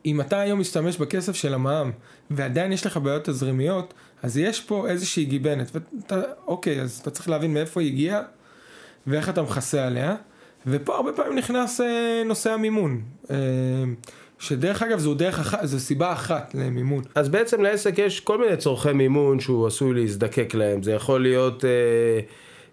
[0.06, 1.90] אם אתה היום משתמש בכסף של המע"מ,
[2.30, 7.28] ועדיין יש לך בעיות תזרימיות, אז יש פה איזושהי גיבנת, ואתה, אוקיי, אז אתה צריך
[7.28, 8.22] להבין מאיפה היא הגיעה,
[9.06, 10.16] ואיך אתה מכסה עליה,
[10.66, 13.00] ופה הרבה פעמים נכנס אה, נושא המימון.
[13.30, 13.36] אה,
[14.38, 17.02] שדרך אגב זו דרך אחת, זו סיבה אחת למימון.
[17.14, 20.82] אז בעצם לעסק יש כל מיני צורכי מימון שהוא עשוי להזדקק להם.
[20.82, 21.70] זה יכול להיות אה,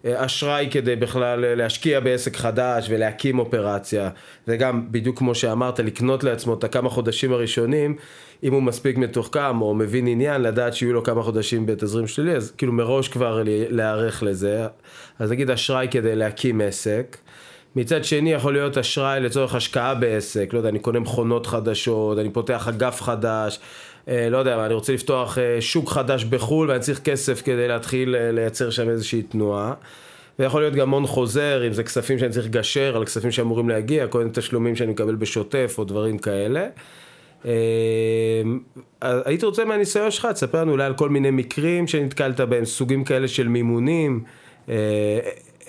[0.04, 4.10] אה, אשראי כדי בכלל להשקיע בעסק חדש ולהקים אופרציה.
[4.48, 7.96] וגם, בדיוק כמו שאמרת, לקנות לעצמו את הכמה חודשים הראשונים,
[8.42, 12.50] אם הוא מספיק מתוחכם או מבין עניין, לדעת שיהיו לו כמה חודשים בתזרים שלילי, אז
[12.50, 14.66] כאילו מראש כבר להיערך לזה.
[15.18, 17.16] אז נגיד אשראי כדי להקים עסק.
[17.76, 22.30] מצד שני יכול להיות אשראי לצורך השקעה בעסק, לא יודע, אני קונה מכונות חדשות, אני
[22.30, 23.60] פותח אגף חדש,
[24.08, 28.16] אה, לא יודע, אני רוצה לפתוח אה, שוק חדש בחו"ל ואני צריך כסף כדי להתחיל
[28.16, 29.72] אה, לייצר שם איזושהי תנועה.
[30.38, 34.06] ויכול להיות גם הון חוזר, אם זה כספים שאני צריך לגשר על כספים שאמורים להגיע,
[34.06, 36.66] כל מיני תשלומים שאני מקבל בשוטף או דברים כאלה.
[39.02, 43.28] הייתי רוצה מהניסיון שלך, תספר לנו אולי על כל מיני מקרים שנתקלת בהם, סוגים כאלה
[43.28, 44.24] של מימונים.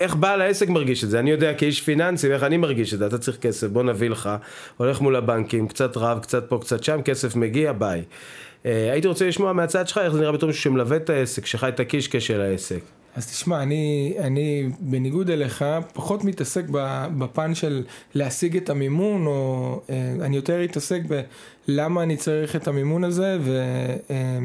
[0.00, 1.18] איך בעל העסק מרגיש את זה?
[1.18, 4.30] אני יודע כאיש פיננסי, איך אני מרגיש את זה, אתה צריך כסף, בוא נביא לך,
[4.76, 8.02] הולך מול הבנקים, קצת רב, קצת פה, קצת שם, כסף מגיע, ביי.
[8.66, 11.68] אה, הייתי רוצה לשמוע מהצד שלך איך זה נראה בתור מישהו שמלווה את העסק, שחי
[11.68, 12.80] את הקישקע של העסק.
[13.16, 16.64] אז תשמע, אני, אני בניגוד אליך, פחות מתעסק
[17.18, 17.82] בפן של
[18.14, 21.00] להשיג את המימון, או אה, אני יותר אתעסק
[21.68, 23.60] בלמה אני צריך את המימון הזה, ו...
[24.10, 24.38] אה,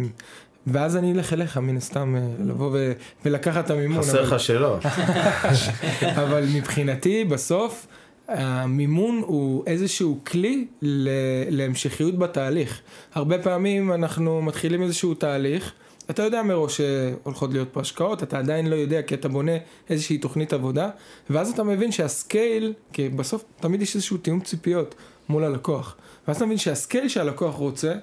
[0.67, 2.93] ואז אני אלך אליך מן הסתם אה, לבוא ו-
[3.25, 4.01] ולקחת את המימון.
[4.01, 4.77] חסר לך שלא.
[6.23, 7.87] אבל מבחינתי בסוף
[8.27, 10.67] המימון הוא איזשהו כלי
[11.49, 12.81] להמשכיות בתהליך.
[13.13, 15.73] הרבה פעמים אנחנו מתחילים איזשהו תהליך,
[16.09, 19.51] אתה יודע מראש שהולכות להיות פה השקעות, אתה עדיין לא יודע כי אתה בונה
[19.89, 20.89] איזושהי תוכנית עבודה,
[21.29, 24.95] ואז אתה מבין שה scale, כי בסוף תמיד יש איזשהו תיאום ציפיות
[25.29, 25.95] מול הלקוח,
[26.27, 27.93] ואז אתה מבין שה scale שהלקוח רוצה,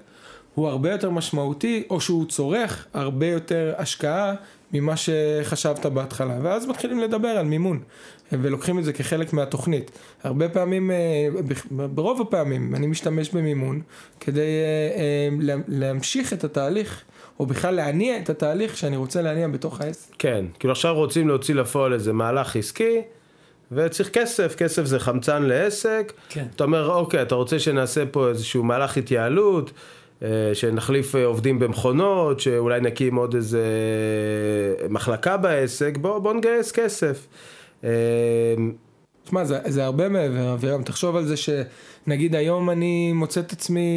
[0.59, 4.35] הוא הרבה יותר משמעותי, או שהוא צורך הרבה יותר השקעה
[4.73, 6.39] ממה שחשבת בהתחלה.
[6.43, 7.81] ואז מתחילים לדבר על מימון,
[8.33, 9.91] ולוקחים את זה כחלק מהתוכנית.
[10.23, 11.29] הרבה פעמים, אה,
[11.71, 13.81] ברוב הפעמים, אני משתמש במימון
[14.21, 17.03] כדי אה, אה, להמשיך את התהליך.
[17.41, 20.15] או בכלל להניע את התהליך שאני רוצה להניע בתוך העסק.
[20.19, 23.01] כן, כאילו עכשיו רוצים להוציא לפועל איזה מהלך עסקי,
[23.73, 26.13] וצריך כסף, כסף זה חמצן לעסק.
[26.29, 26.47] כן.
[26.55, 29.71] אתה אומר, אוקיי, אתה רוצה שנעשה פה איזשהו מהלך התייעלות,
[30.55, 33.65] שנחליף אה, עובדים במכונות, שאולי נקים עוד איזה
[34.91, 37.27] מחלקה בעסק, בוא, בוא נגייס כסף.
[39.25, 43.91] תשמע, זה, זה הרבה מעבר, אבירם, תחשוב על זה שנגיד היום אני מוצא את עצמי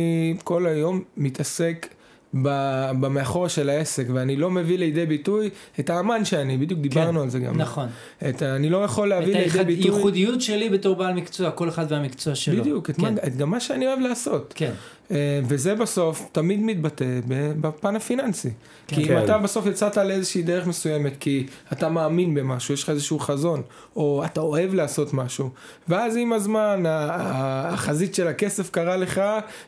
[0.43, 1.87] כל היום מתעסק
[2.33, 7.23] במאחורה של העסק, ואני לא מביא לידי ביטוי את האמן שאני, בדיוק כן, דיברנו כן,
[7.23, 7.57] על זה גם.
[7.57, 7.87] נכון.
[8.29, 9.89] את, אני לא יכול להביא לידי ביטוי...
[9.89, 12.61] את הייחודיות שלי בתור בעל מקצוע, כל אחד והמקצוע שלו.
[12.61, 13.01] בדיוק, את, כן.
[13.01, 14.53] מה, את גם מה שאני אוהב לעשות.
[14.55, 14.71] כן.
[15.11, 17.19] אה, וזה בסוף תמיד מתבטא
[17.61, 18.49] בפן הפיננסי.
[18.87, 18.95] כן.
[18.95, 19.23] כי אם כן.
[19.23, 23.61] אתה בסוף יצאת לאיזושהי דרך מסוימת, כי אתה מאמין במשהו, יש לך איזשהו חזון,
[23.95, 25.49] או אתה אוהב לעשות משהו,
[25.87, 29.21] ואז עם הזמן החזית של הכסף קרה לך,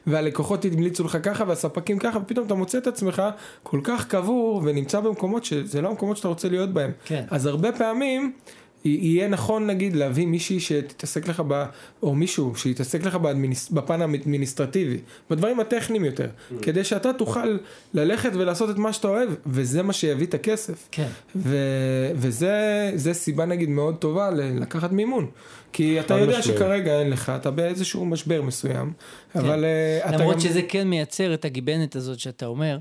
[0.08, 3.22] והלקוחות המליצו לך ככה, והספקים ככה, ופתאום אתה מוצא את עצמך
[3.63, 6.91] כל כך קבור, ונמצא במקומות שזה לא המקומות שאתה רוצה להיות בהם.
[7.06, 7.24] כן.
[7.30, 8.34] אז הרבה פעמים...
[8.86, 11.65] יהיה נכון נגיד להביא מישהי שתתעסק לך ב...
[12.04, 13.69] או מישהו שיתעסק לך באדמיניס...
[13.69, 14.98] בפן האדמיניסטרטיבי,
[15.30, 16.63] בדברים הטכניים יותר, mm.
[16.63, 17.58] כדי שאתה תוכל
[17.93, 20.88] ללכת ולעשות את מה שאתה אוהב, וזה מה שיביא את הכסף.
[20.91, 21.08] כן.
[21.36, 21.58] ו...
[22.15, 25.28] וזה סיבה נגיד מאוד טובה לקחת מימון.
[25.74, 26.56] כי אתה יודע משבר.
[26.56, 28.93] שכרגע אין לך, אתה באיזשהו משבר מסוים,
[29.34, 29.39] כן.
[29.39, 30.41] אבל uh, אתה למרות גם...
[30.41, 32.78] שזה כן מייצר את הגיבנת הזאת שאתה אומר,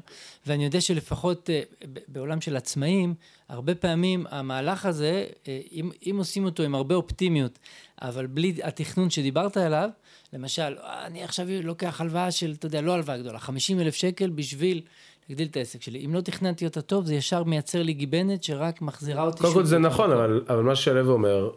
[0.47, 3.15] ואני יודע שלפחות uh, בעולם של עצמאים,
[3.53, 7.59] הרבה פעמים המהלך הזה, uh, אם, אם עושים אותו עם הרבה אופטימיות,
[8.03, 9.89] אבל בלי התכנון שדיברת עליו,
[10.33, 14.81] למשל, אני עכשיו לוקח הלוואה של, אתה יודע, לא הלוואה גדולה, 50 אלף שקל בשביל...
[15.29, 16.05] להגדיל את העסק שלי.
[16.07, 19.43] אם לא תכננתי אותה טוב, זה ישר מייצר לי גיבנת שרק מחזירה אותי...
[19.43, 21.51] קודם כל זה נכון, אבל, אבל מה שלו אומר,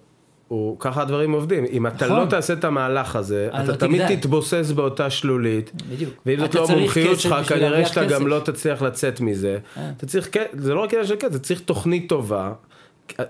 [0.47, 1.65] הוא, ככה הדברים עובדים.
[1.71, 2.19] אם אתה נכון.
[2.19, 4.15] לא תעשה את המהלך הזה, אתה לא תמיד תגדל.
[4.15, 5.71] תתבוסס באותה שלולית.
[5.89, 6.13] בדיוק.
[6.25, 8.13] ואם זאת לא המומחיות שלך, כנראה שאתה כסף.
[8.13, 9.58] גם לא תצליח לצאת מזה.
[9.77, 9.89] אה.
[9.97, 12.53] אתה צריך, זה לא רק עניין של כסף, אתה צריך תוכנית טובה.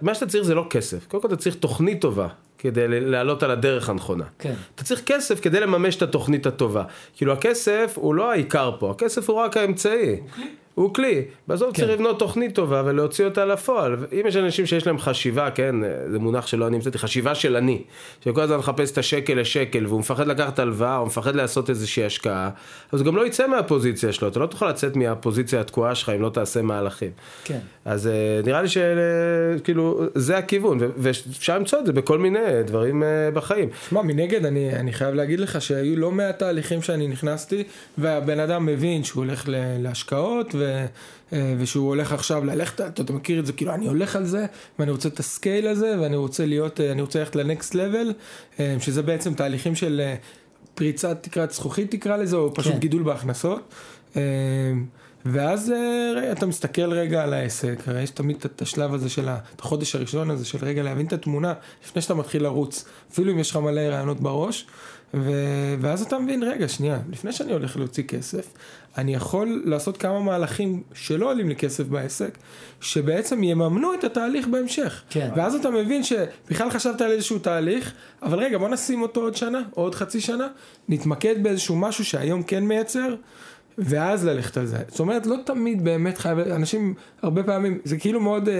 [0.01, 1.07] מה שאתה צריך זה לא כסף.
[1.07, 2.27] קודם כל אתה צריך תוכנית טובה.
[2.57, 4.23] כדי לעלות על הדרך הנכונה.
[4.39, 4.53] כן.
[4.75, 6.83] אתה צריך כסף כדי לממש את התוכנית הטובה.
[7.15, 10.19] כאילו הכסף הוא לא העיקר פה, הכסף הוא רק האמצעי.
[10.29, 10.47] אוקיי.
[10.75, 11.21] הוא כלי.
[11.47, 11.81] בסוף כן.
[11.81, 13.95] צריך לבנות תוכנית טובה ולהוציא אותה לפועל.
[14.13, 15.75] אם יש אנשים שיש להם חשיבה, כן,
[16.11, 17.81] זה מונח שלא אני המצאתי, חשיבה של אני,
[18.23, 22.49] שכל הזמן מחפש את השקל לשקל, והוא מפחד לקחת הלוואה, או מפחד לעשות איזושהי השקעה,
[22.91, 26.21] אז הוא גם לא יצא מהפוזיציה שלו, אתה לא תוכל לצאת מהפוזיציה התקועה שלך אם
[26.21, 27.11] לא תעשה מהלכים.
[27.43, 27.59] כן.
[27.85, 33.31] אז אה, נראה לי שכאילו, זה הכיוון, ואפשר למצוא את זה בכל מיני דברים אה,
[33.33, 33.69] בחיים.
[33.89, 37.63] שמע, מנגד, אני, אני חייב להגיד לך שהיו לא מעט תהליכים שאני נכנסתי,
[37.97, 39.43] והבן אדם מבין שהוא הולך
[39.79, 40.64] להשקעות, ו,
[41.33, 44.45] אה, ושהוא הולך עכשיו ללכת, אתה, אתה מכיר את זה, כאילו, אני הולך על זה,
[44.79, 48.13] ואני רוצה את הסקייל הזה, ואני רוצה להיות, אה, אני רוצה ללכת לנקסט לבל,
[48.59, 50.01] אה, שזה בעצם תהליכים של
[50.75, 52.79] פריצת תקרת זכוכית, תקרא לזה, או פשוט כן.
[52.79, 53.73] גידול בהכנסות.
[55.25, 59.27] ואז אה, אתה מסתכל רגע על העסק, הרי יש תמיד את השלב הזה של
[59.59, 61.53] החודש הראשון הזה של רגע להבין את התמונה
[61.85, 64.65] לפני שאתה מתחיל לרוץ, אפילו אם יש לך מלא רעיונות בראש,
[65.13, 65.31] ו...
[65.81, 68.53] ואז אתה מבין, רגע, שנייה, לפני שאני הולך להוציא כסף,
[68.97, 72.37] אני יכול לעשות כמה מהלכים שלא עולים לי כסף בעסק,
[72.81, 75.03] שבעצם יממנו את התהליך בהמשך.
[75.09, 75.29] כן.
[75.35, 79.61] ואז אתה מבין שבכלל חשבת על איזשהו תהליך, אבל רגע, בוא נשים אותו עוד שנה,
[79.77, 80.47] או עוד חצי שנה,
[80.89, 83.15] נתמקד באיזשהו משהו שהיום כן מייצר.
[83.77, 84.77] ואז ללכת על זה.
[84.87, 88.51] זאת אומרת, לא תמיד באמת חייב, אנשים הרבה פעמים, זה כאילו מאוד uh,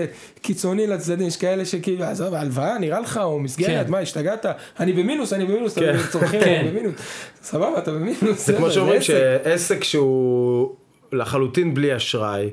[0.41, 3.91] קיצוני לצדדים, יש כאלה שכאילו, עזוב, הלוואה נראה לך, או מסגרת, כן.
[3.91, 4.45] מה, השתגעת?
[4.79, 5.95] אני במינוס, אני במינוס, כן.
[5.95, 6.59] אתה צורכים, כן.
[6.59, 6.95] אני במינוס.
[7.43, 8.47] סבבה, אתה במינוס.
[8.47, 9.07] זה כמו שאומרים עסק.
[9.07, 10.75] שעסק שהוא
[11.11, 12.49] לחלוטין בלי אשראי,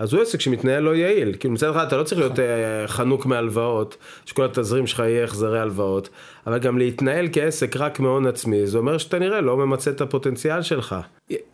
[0.00, 1.34] אז הוא עסק שמתנהל לא יעיל.
[1.40, 2.44] כאילו מצד אחד אתה לא צריך להיות אה,
[2.86, 6.08] חנוק מהלוואות, שכל התזרים שלך יהיה החזרי הלוואות,
[6.46, 10.62] אבל גם להתנהל כעסק רק מהון עצמי, זה אומר שאתה נראה לא ממצה את הפוטנציאל
[10.62, 10.96] שלך.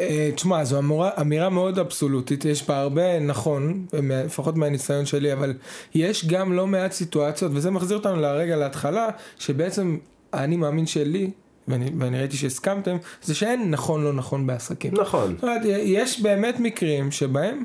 [0.01, 5.55] אה, תשמע, זו אמירה, אמירה מאוד אבסולוטית, יש בה הרבה נכון, לפחות מהניסיון שלי, אבל
[5.95, 9.97] יש גם לא מעט סיטואציות, וזה מחזיר אותנו לרגע להתחלה, שבעצם
[10.33, 11.31] האני מאמין שלי,
[11.69, 14.95] ואני, ואני ראיתי שהסכמתם, זה שאין נכון לא נכון בעסקים.
[14.95, 15.35] נכון.
[15.35, 17.63] זאת אומרת, יש באמת מקרים שבהם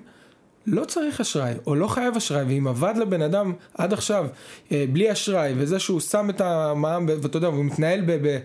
[0.67, 4.25] לא צריך אשראי, או לא חייב אשראי, ואם עבד לבן אדם עד עכשיו
[4.71, 8.27] אה, בלי אשראי, וזה שהוא שם את המע"מ, ואתה יודע, והוא מתנהל ב...
[8.27, 8.39] ב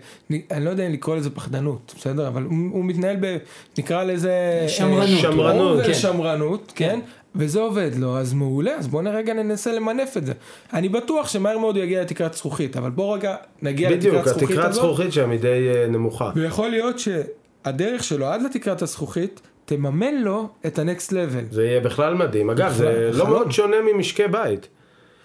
[0.51, 2.27] אני לא יודע אם לקרוא לזה פחדנות, בסדר?
[2.27, 3.37] אבל הוא, הוא מתנהל ב...
[3.77, 4.59] נקרא לזה...
[4.61, 5.19] אה, שמרנות.
[5.21, 5.93] שמרנות, כן.
[5.93, 6.89] שמרנות, כן.
[6.89, 6.99] כן.
[7.35, 10.33] וזה עובד לו, אז מעולה, אז בואו רגע ננסה למנף את זה.
[10.73, 14.57] אני בטוח שמהר מאוד הוא יגיע לתקרת זכוכית, אבל בואו רגע נגיע בדיוק, לתקרת זכוכית
[14.57, 14.83] התקרת הזאת.
[14.83, 16.31] זכוכית שם היא די אה, נמוכה.
[16.35, 21.43] ויכול להיות שהדרך שלו עד לתקרת הזכוכית תממן לו את ה next level.
[21.51, 22.49] זה יהיה בכלל מדהים.
[22.49, 23.27] אגב, זה לא.
[23.27, 24.67] מאוד שונה ממשקי בית.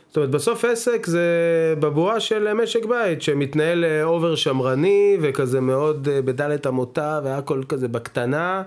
[0.09, 1.25] זאת אומרת, בסוף עסק זה
[1.81, 7.89] בבואה של משק בית, שמתנהל אה, over שמרני, וכזה מאוד אה, בדלת אמותיו, והכל כזה
[7.89, 8.63] בקטנה,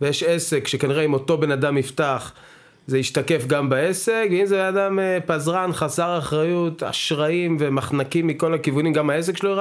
[0.00, 2.32] ויש עסק שכנראה אם אותו בן אדם יפתח,
[2.88, 8.54] זה ישתקף גם בעסק, ואם זה בן אדם אה, פזרן, חסר אחריות, אשראים ומחנקים מכל
[8.54, 9.56] הכיוונים, גם העסק שלו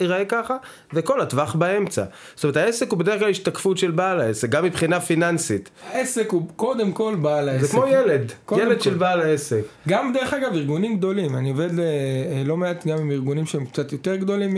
[0.00, 0.56] ייראה, ככה,
[0.92, 2.04] וכל הטווח באמצע.
[2.34, 5.70] זאת אומרת, העסק הוא בדרך כלל השתקפות של בעל העסק, גם מבחינה פיננסית.
[5.92, 7.62] העסק הוא קודם כל בעל העסק.
[7.64, 8.80] זה כמו ילד, ילד כל.
[8.80, 9.62] של בעל העסק.
[9.88, 13.66] גם דרך אגב ארגונים גדולים, אני עובד אה, אה, לא מעט גם עם ארגונים שהם
[13.66, 14.56] קצת יותר גדולים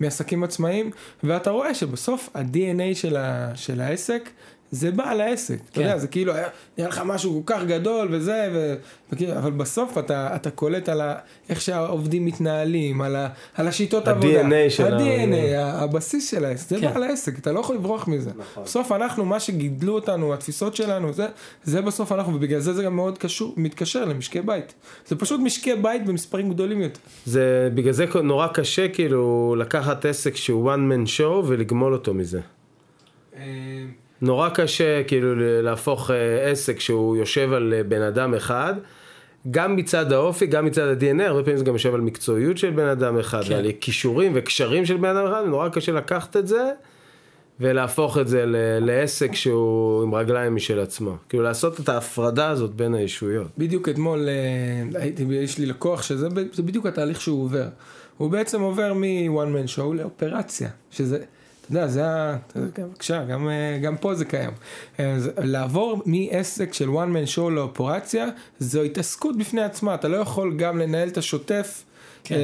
[0.00, 0.90] מעסקים עצמאיים,
[1.22, 4.30] ואתה רואה שבסוף ה-DNA של, ה- של העסק
[4.70, 5.80] זה בעל העסק, אתה כן.
[5.80, 8.74] יודע, זה כאילו היה נראה לך משהו כל כך גדול וזה, ו,
[9.12, 11.14] וכאילו, אבל בסוף אתה, אתה קולט על ה,
[11.48, 16.44] איך שהעובדים מתנהלים, על, ה, על השיטות עבודה, DNA של ה- ה-DNA, ה- הבסיס של
[16.44, 16.92] העסק, זה כן.
[16.94, 18.30] בעל העסק, אתה לא יכול לברוח מזה.
[18.38, 18.64] נכון.
[18.64, 21.26] בסוף אנחנו, מה שגידלו אותנו, התפיסות שלנו, זה,
[21.64, 24.74] זה בסוף אנחנו, ובגלל זה זה גם מאוד קשור, מתקשר למשקי בית.
[25.06, 27.00] זה פשוט משקי בית במספרים גדולים יותר.
[27.26, 32.40] זה בגלל זה נורא קשה כאילו לקחת עסק שהוא one man show ולגמול אותו מזה.
[34.22, 38.74] נורא קשה כאילו להפוך אה, עסק שהוא יושב על אה, בן אדם אחד,
[39.50, 42.86] גם מצד האופי, גם מצד ה-DNA, הרבה פעמים זה גם יושב על מקצועיות של בן
[42.86, 43.54] אדם אחד, כן.
[43.54, 46.70] ועל כישורים וקשרים של בן אדם אחד, נורא קשה לקחת את זה
[47.60, 51.16] ולהפוך את זה ל- לעסק שהוא עם רגליים משל עצמו.
[51.28, 53.46] כאילו לעשות את ההפרדה הזאת בין הישויות.
[53.58, 56.28] בדיוק אתמול אה, הייתי, יש לי לקוח שזה
[56.58, 57.66] בדיוק התהליך שהוא עובר.
[58.16, 61.18] הוא בעצם עובר מ-one man show לאופרציה, שזה,
[61.70, 62.36] אתה יודע, זה ה...
[62.56, 64.50] בבקשה, גם, אה, גם פה זה קיים.
[65.00, 68.26] אה, לעבור מעסק של one man show לאופרציה,
[68.58, 71.84] זו התעסקות בפני עצמה, אתה לא יכול גם לנהל את השוטף.
[72.24, 72.36] כן.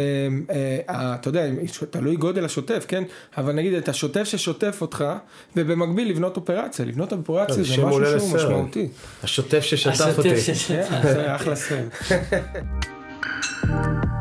[0.50, 0.80] אה,
[1.14, 1.46] אתה יודע,
[1.90, 3.04] תלוי גודל השוטף, כן?
[3.38, 5.04] אבל נגיד את השוטף ששוטף אותך,
[5.56, 6.84] ובמקביל לבנות אופרציה.
[6.84, 8.34] לבנות אופרציה זה זה משהו שהוא לסרט.
[8.34, 8.88] משמעותי.
[9.22, 10.37] השוטף ששטף השוטף אותי.
[10.40, 11.92] שש- כן, זה אחלה סרט.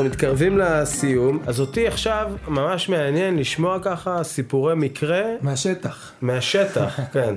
[0.00, 6.12] אנחנו מתקרבים לסיום, אז אותי עכשיו ממש מעניין לשמוע ככה סיפורי מקרה מהשטח.
[6.22, 7.34] מהשטח, כן.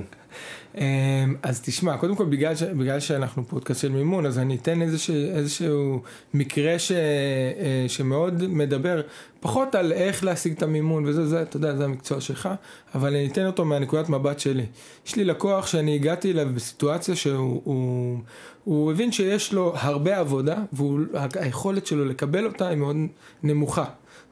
[0.78, 4.82] אמ, אז תשמע, קודם כל בגלל, ש, בגלל שאנחנו פודקאסט של מימון, אז אני אתן
[4.82, 6.02] איזשהו, איזשהו
[6.34, 9.00] מקרה ש, אה, שמאוד מדבר
[9.40, 12.48] פחות על איך להשיג את המימון וזה, זה, אתה יודע, זה המקצוע שלך,
[12.94, 14.66] אבל אני אתן אותו מהנקודת מבט שלי.
[15.06, 18.18] יש לי לקוח שאני הגעתי אליו בסיטואציה שהוא הוא,
[18.64, 22.96] הוא הבין שיש לו הרבה עבודה, והיכולת שלו לקבל אותה היא מאוד
[23.42, 23.84] נמוכה.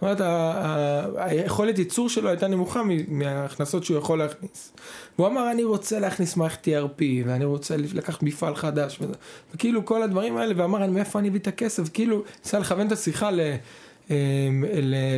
[0.02, 0.20] אומרת,
[1.16, 4.72] היכולת ייצור שלו הייתה נמוכה מההכנסות שהוא יכול להכניס.
[5.18, 9.14] והוא אמר, אני רוצה להכניס מערכת ERP, ואני רוצה לקחת מפעל חדש, וזה.
[9.54, 11.88] וכאילו כל הדברים האלה, ואמר, מאיפה אני אביא את הכסף?
[11.92, 13.40] כאילו, ניסה לכוון את השיחה ל...
[14.10, 14.64] אמ,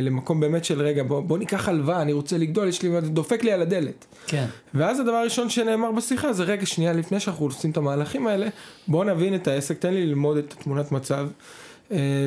[0.01, 3.51] למקום באמת של רגע בוא, בוא ניקח הלוואה אני רוצה לגדול יש לי דופק לי
[3.51, 4.05] על הדלת.
[4.27, 4.45] כן.
[4.73, 8.47] ואז הדבר הראשון שנאמר בשיחה זה רגע שנייה לפני שאנחנו עושים את המהלכים האלה
[8.87, 11.27] בוא נבין את העסק תן לי ללמוד את תמונת מצב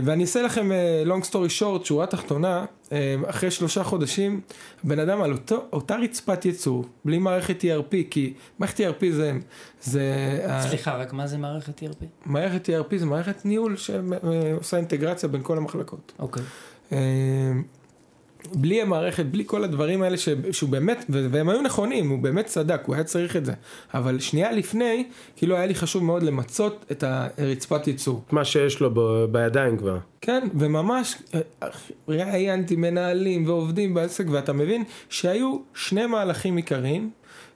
[0.04, 4.40] ואני אעשה לכם אה, long story short, שורה תחתונה, אה, אחרי שלושה חודשים,
[4.84, 9.32] בן אדם על אותו, אותה רצפת ייצור, בלי מערכת ERP, כי מערכת ERP זה...
[9.82, 12.04] זה סליחה, רק מה זה מערכת ERP?
[12.26, 16.12] מערכת ERP זה מערכת ניהול שעושה אינטגרציה בין כל המחלקות.
[16.18, 16.42] אוקיי.
[16.90, 16.94] Okay.
[18.54, 20.28] בלי המערכת, בלי כל הדברים האלה ש...
[20.52, 23.52] שהוא באמת, והם היו נכונים, הוא באמת צדק, הוא היה צריך את זה.
[23.94, 25.04] אבל שנייה לפני,
[25.36, 27.04] כאילו היה לי חשוב מאוד למצות את
[27.38, 28.22] הרצפת ייצור.
[28.32, 29.24] מה שיש לו ב...
[29.24, 29.98] בידיים כבר.
[30.20, 31.68] כן, וממש אה,
[32.08, 37.10] ראיינתי מנהלים ועובדים בעסק, ואתה מבין שהיו שני מהלכים עיקריים,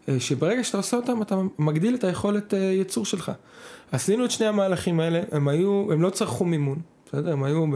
[0.09, 3.33] אה, שברגע שאתה עושה אותם, אתה מגדיל את היכולת אה, ייצור שלך.
[3.92, 6.78] עשינו את שני המהלכים האלה, הם היו, הם לא צרכו מימון.
[7.12, 7.33] בסדר?
[7.33, 7.66] הם היו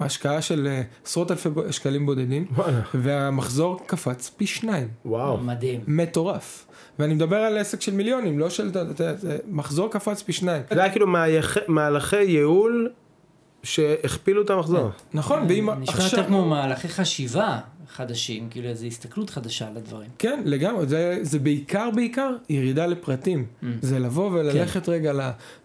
[0.00, 2.46] בהשקעה של אה, עשרות אלפי שקלים בודדים,
[2.94, 4.88] והמחזור קפץ פי שניים.
[5.04, 5.38] וואו.
[5.38, 5.80] מדהים.
[5.86, 6.66] מטורף.
[6.98, 8.70] ואני מדבר על עסק של מיליונים, לא של...
[9.48, 10.62] מחזור קפץ פי שניים.
[10.74, 11.06] זה היה כאילו
[11.68, 12.90] מהלכי ייעול
[13.62, 14.90] שהכפילו את המחזור.
[15.14, 15.82] נכון, ואם עכשיו...
[15.82, 17.58] נשמע יותר כמו מהלכי חשיבה.
[17.92, 20.08] חדשים, כאילו איזו הסתכלות חדשה על הדברים.
[20.18, 23.46] כן, לגמרי, זה, זה בעיקר בעיקר ירידה לפרטים.
[23.62, 23.66] Mm.
[23.82, 24.92] זה לבוא וללכת כן.
[24.92, 25.20] רגע ל,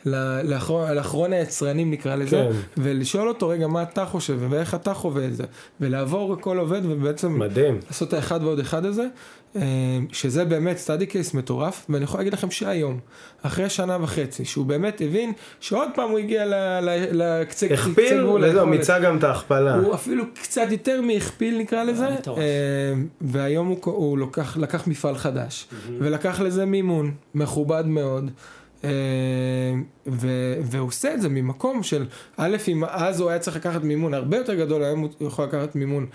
[0.05, 2.81] ל, לאחרון, לאחרון היצרנים נקרא לזה, כן.
[2.81, 5.43] ולשאול אותו רגע מה אתה חושב ואיך אתה חווה את זה,
[5.81, 7.39] ולעבור כל עובד ובעצם...
[7.39, 7.79] מדהים.
[7.87, 9.07] לעשות את האחד ועוד אחד הזה.
[9.57, 9.61] אה,
[10.11, 12.99] שזה באמת סטאדי קייס מטורף, ואני יכול להגיד לכם שהיום,
[13.41, 16.43] אחרי שנה וחצי, שהוא באמת הבין שעוד פעם הוא הגיע
[17.11, 17.77] לקצה גבול.
[17.77, 19.75] הכפיל, וזהו, מיצה גם את ההכפלה.
[19.75, 22.13] הוא אפילו קצת יותר מהכפיל נקרא לזה, אה,
[23.21, 25.67] והיום הוא, הוא לוקח, לקח מפעל חדש,
[25.99, 28.31] ולקח לזה מימון מכובד מאוד.
[30.07, 32.05] ו- והוא עושה את זה ממקום של,
[32.37, 35.75] א', אם אז הוא היה צריך לקחת מימון הרבה יותר גדול, היום הוא יכול לקחת
[35.75, 36.05] מימון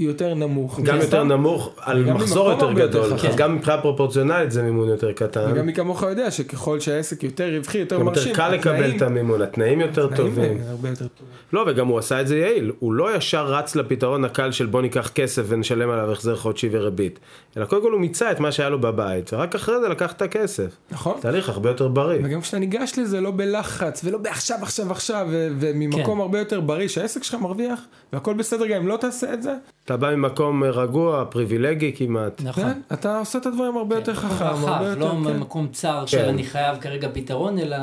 [0.00, 0.80] יותר נמוך.
[0.80, 5.50] גם יותר נמוך על מחזור יותר גדול, אז גם מבחינה פרופורציונלית זה מימון יותר קטן.
[5.52, 9.42] וגם מי כמוך יודע שככל שהעסק יותר רווחי, יותר מרשים, יותר קל לקבל את המימון,
[9.42, 10.58] התנאים יותר טובים.
[10.68, 11.34] הרבה יותר טובים.
[11.52, 14.82] לא, וגם הוא עשה את זה יעיל, הוא לא ישר רץ לפתרון הקל של בוא
[14.82, 17.18] ניקח כסף ונשלם עליו החזר חודשי וריבית,
[17.56, 20.22] אלא קודם כל הוא מיצה את מה שהיה לו בבית, ורק אחרי זה לקח את
[20.22, 20.76] הכסף.
[20.90, 21.16] נכון.
[21.20, 22.18] תהליך הרבה יותר בריא.
[22.24, 26.20] וגם כשאתה ניגש לזה לא בלחץ, ולא בעכשיו, עכשיו, עכשיו, וממקום כן.
[26.20, 27.80] הרבה יותר בריא, שהעסק שלך מרוויח,
[28.12, 29.54] והכל בסדר גם אם לא תעשה את זה,
[29.90, 32.42] אתה בא ממקום רגוע, פריבילגי כמעט.
[32.44, 32.64] נכון.
[32.64, 35.00] כן, אתה עושה את הדברים הרבה יותר כן, חכם, הרבה יותר...
[35.00, 35.36] לא כן.
[35.36, 37.76] ממקום צר של אני חייב כרגע פתרון, אלא...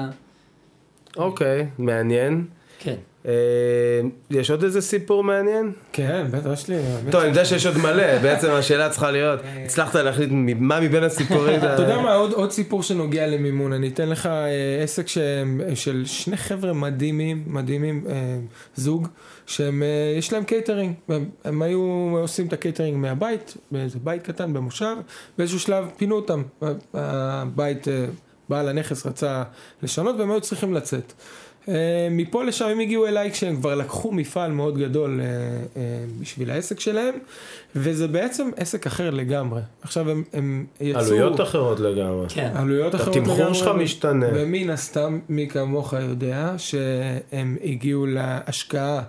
[1.18, 2.46] אוקיי, מעניין.
[2.80, 2.96] כן.
[3.28, 3.34] אה,
[4.30, 5.72] יש עוד איזה סיפור מעניין?
[5.94, 6.76] כן, בטח יש לי.
[7.12, 11.60] טוב, אני יודע שיש עוד מלא, בעצם השאלה צריכה להיות, הצלחת להחליט מה מבין הסיפורים.
[11.60, 15.08] אתה יודע מה, עוד סיפור שנוגע למימון, אני אתן לך אה, עסק
[15.76, 18.38] של שני חבר'ה מדהימים, מדהימים, אה,
[18.76, 19.08] זוג.
[19.46, 20.94] שיש להם קייטרינג,
[21.44, 24.96] הם היו עושים את הקייטרינג מהבית, באיזה בית קטן במושב,
[25.38, 26.44] באיזשהו שלב פינו אותם,
[26.94, 27.88] הבית,
[28.50, 29.44] בעל הנכס רצה
[29.84, 31.14] לשנות והם היו צריכים לצאת.
[31.70, 35.26] אה, מפה לשם הם הגיעו אליי כשהם כבר לקחו מפעל מאוד גדול אה,
[35.78, 35.82] אה,
[36.22, 37.16] בשביל העסק שלהם,
[37.76, 39.62] וזה בעצם עסק אחר לגמרי.
[39.82, 41.02] עכשיו הם, הם יצאו...
[41.02, 42.26] עלויות אחרות לגמרי.
[42.30, 42.52] כן.
[42.56, 43.34] עלויות אחרות לגמרי.
[43.34, 44.28] התמחור שלך משתנה.
[44.34, 49.02] ומן הסתם, מי כמוך יודע, שהם הגיעו להשקעה.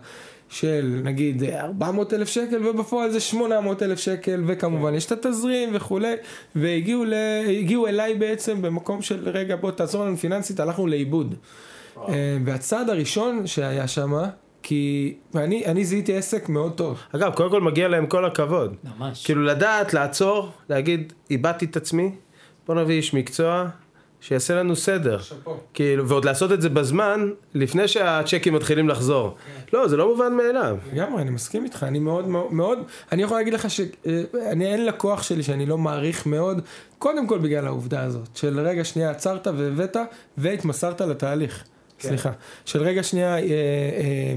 [0.51, 6.15] של נגיד 400 אלף שקל ובפועל זה 800 אלף שקל וכמובן יש את התזרים וכולי
[6.55, 7.15] והגיעו ל...
[7.89, 11.35] אליי בעצם במקום של רגע בוא תעזור לנו פיננסית הלכנו לאיבוד.
[12.09, 14.13] אה, והצעד הראשון שהיה שם,
[14.63, 17.01] כי אני, אני זיהיתי עסק מאוד טוב.
[17.15, 18.75] אגב, קודם כל מגיע להם כל הכבוד.
[18.99, 19.27] ממש.
[19.27, 22.13] כאילו לדעת, לעצור, להגיד, איבדתי את עצמי,
[22.67, 23.69] בוא נביא איש מקצוע,
[24.21, 25.19] שיעשה לנו סדר.
[25.19, 25.57] שפו.
[25.75, 29.37] כאילו, ועוד לעשות את זה בזמן, לפני שהצ'קים מתחילים לחזור.
[29.37, 29.77] כן.
[29.77, 30.77] לא, זה לא מובן מאליו.
[30.93, 32.79] לגמרי, אני מסכים איתך, אני מאוד מאוד,
[33.13, 36.61] אני יכול להגיד לך שאני אין לקוח שלי שאני לא מעריך מאוד,
[36.99, 39.97] קודם כל בגלל העובדה הזאת, של רגע שנייה עצרת והבאת,
[40.39, 41.65] והתמסרת לתהליך.
[41.99, 42.09] כן.
[42.09, 42.31] סליחה,
[42.65, 44.35] של רגע שנייה, אה, אה,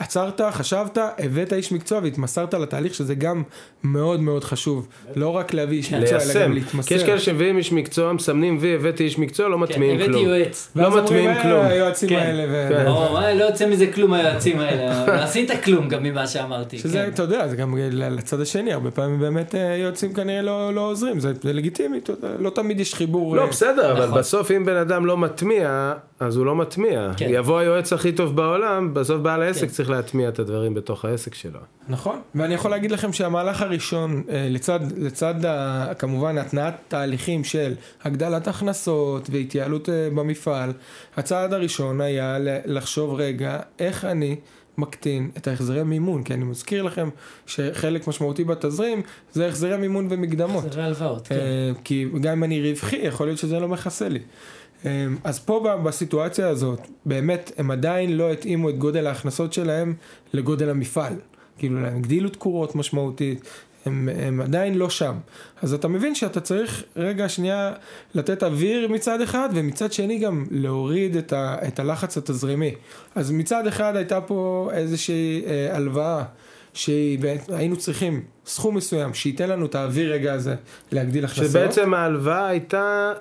[0.00, 3.42] עצרת, חשבת, הבאת איש מקצוע והתמסרת לתהליך, שזה גם
[3.84, 4.88] מאוד מאוד חשוב.
[5.16, 6.52] לא רק להביא איש מקצוע, אלא גם.
[6.52, 6.88] להתמסר.
[6.88, 10.12] כי יש כאלה שמביאים איש מקצוע, מסמנים וי, הבאתי איש מקצוע, לא כן, מטמיעים הבאתי
[10.12, 10.24] כלום.
[10.24, 10.68] יועץ.
[10.76, 11.64] ואז לא מטמיעים "אה, כלום.
[11.66, 12.16] היועצים כן.
[12.16, 12.68] האלה.
[12.68, 12.86] כן.
[12.86, 16.78] או, מה, לא יוצא מזה כלום היועצים האלה, לא עשית כלום גם ממה שאמרתי.
[16.78, 17.08] שזה.
[17.08, 21.20] אתה יודע, זה גם לצד השני, הרבה פעמים באמת אה, יועצים כנראה לא לא עוזרים,
[21.20, 22.00] זה זה לגיטימי,
[22.38, 23.36] לא תמיד יש חיבור.
[23.36, 24.18] לא, אה, בסדר, אבל נכון.
[24.18, 27.10] בסוף אם בן אדם לא מטמיע, אז הוא לא מטמיע.
[27.20, 29.72] יבוא היועץ הכי טוב בעולם, בסוף בעל העסק כן.
[29.90, 31.60] צריך להטמיע את הדברים בתוך העסק שלו.
[31.88, 37.74] נכון, ואני יכול להגיד לכם שהמהלך הראשון, אה, לצד, לצד ה, כמובן התנעת תהליכים של
[38.02, 40.72] הגדלת הכנסות והתייעלות אה, במפעל,
[41.16, 44.36] הצעד הראשון היה לחשוב רגע, איך אני
[44.78, 47.08] מקטין את ההחזרי מימון, כי אני מזכיר לכם
[47.46, 50.72] שחלק משמעותי בתזרים זה החזרי מימון ומקדמות.
[50.72, 51.34] זה הלוואות, כן.
[51.34, 54.20] אה, כי גם אם אני רווחי, יכול להיות שזה לא מכסה לי.
[54.86, 59.94] אה, אז פה בסיטואציה הזאת, באמת, הם עדיין לא התאימו את גודל ההכנסות שלהם
[60.32, 61.14] לגודל המפעל.
[61.58, 63.44] כאילו, הם הגדילו תקורות משמעותית,
[63.86, 65.14] הם, הם עדיין לא שם.
[65.62, 67.72] אז אתה מבין שאתה צריך רגע שנייה
[68.14, 72.74] לתת אוויר מצד אחד, ומצד שני גם להוריד את, ה, את הלחץ התזרימי.
[73.14, 76.24] אז מצד אחד הייתה פה איזושהי אה, הלוואה.
[76.74, 80.54] שהיינו צריכים סכום מסוים שייתן לנו את האוויר רגע הזה
[80.92, 81.46] להגדיל הכנסות.
[81.50, 83.12] שבעצם ההלוואה הייתה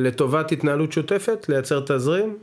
[0.00, 2.38] לטובת התנהלות שוטפת, לייצר תזרים.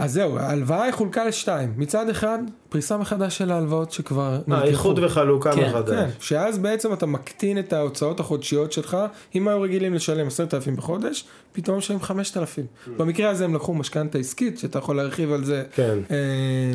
[0.00, 1.72] אז זהו, ההלוואה היא חולקה לשתיים.
[1.76, 2.38] מצד אחד,
[2.68, 6.10] פריסה מחדש של ההלוואות שכבר אה, איחוד וחלוקה כן, כן, מחדש.
[6.20, 8.96] שאז בעצם אתה מקטין את ההוצאות החודשיות שלך,
[9.34, 12.66] אם היו רגילים לשלם 10,000 בחודש, פתאום משלמים 5,000.
[12.96, 15.98] במקרה הזה הם לקחו משכנתה עסקית, שאתה יכול להרחיב על זה כן.
[16.10, 16.16] אה,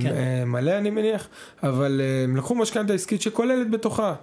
[0.01, 0.15] כן.
[0.15, 1.27] אה, מלא אני מניח,
[1.63, 4.13] אבל אה, הם לקחו משכנתה עסקית שכוללת בתוכה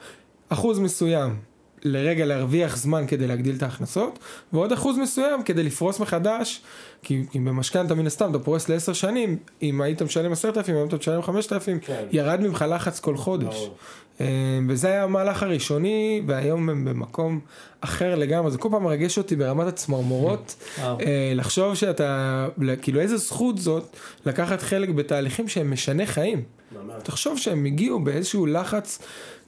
[0.49, 1.37] אחוז מסוים
[1.85, 4.19] לרגע להרוויח זמן כדי להגדיל את ההכנסות,
[4.53, 6.63] ועוד אחוז מסוים כדי לפרוס מחדש,
[7.03, 10.89] כי, כי במשכנתה מן הסתם אתה פורס לעשר שנים, אם היית משלם עשרת אלפים, היום
[10.89, 12.05] אתה משלם חמשת אלפים, כן.
[12.13, 13.55] ירד ממך לחץ כל חודש.
[13.55, 13.77] ברור.
[14.21, 14.27] אה,
[14.69, 17.41] וזה היה המהלך הראשוני, והיום הם במקום
[17.81, 21.01] אחר לגמרי, זה כל פעם מרגש אותי ברמת הצמרמורות, וואו.
[21.01, 22.49] אה, לחשוב שאתה,
[22.83, 26.43] כאילו איזה זכות זאת לקחת חלק בתהליכים שהם משנה חיים.
[27.03, 28.99] תחשוב שהם הגיעו באיזשהו לחץ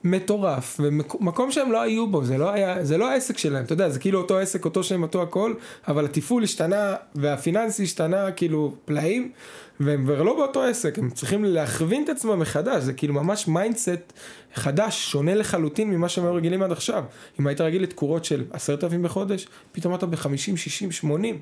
[0.05, 3.89] מטורף, ומקום שהם לא היו בו, זה לא היה, זה לא העסק שלהם, אתה יודע,
[3.89, 5.53] זה כאילו אותו עסק, אותו שם, אותו הכל,
[5.87, 9.31] אבל התפעול השתנה, והפיננסי השתנה כאילו פלאים,
[9.79, 14.13] והם כבר לא באותו עסק, הם צריכים להכווין את עצמם מחדש, זה כאילו ממש mindset
[14.55, 17.03] חדש, שונה לחלוטין ממה שהם היו רגילים עד עכשיו.
[17.39, 21.39] אם היית רגיל לתקורות של עשרת אלפים בחודש, פתאום אתה ב-50, 60, 80.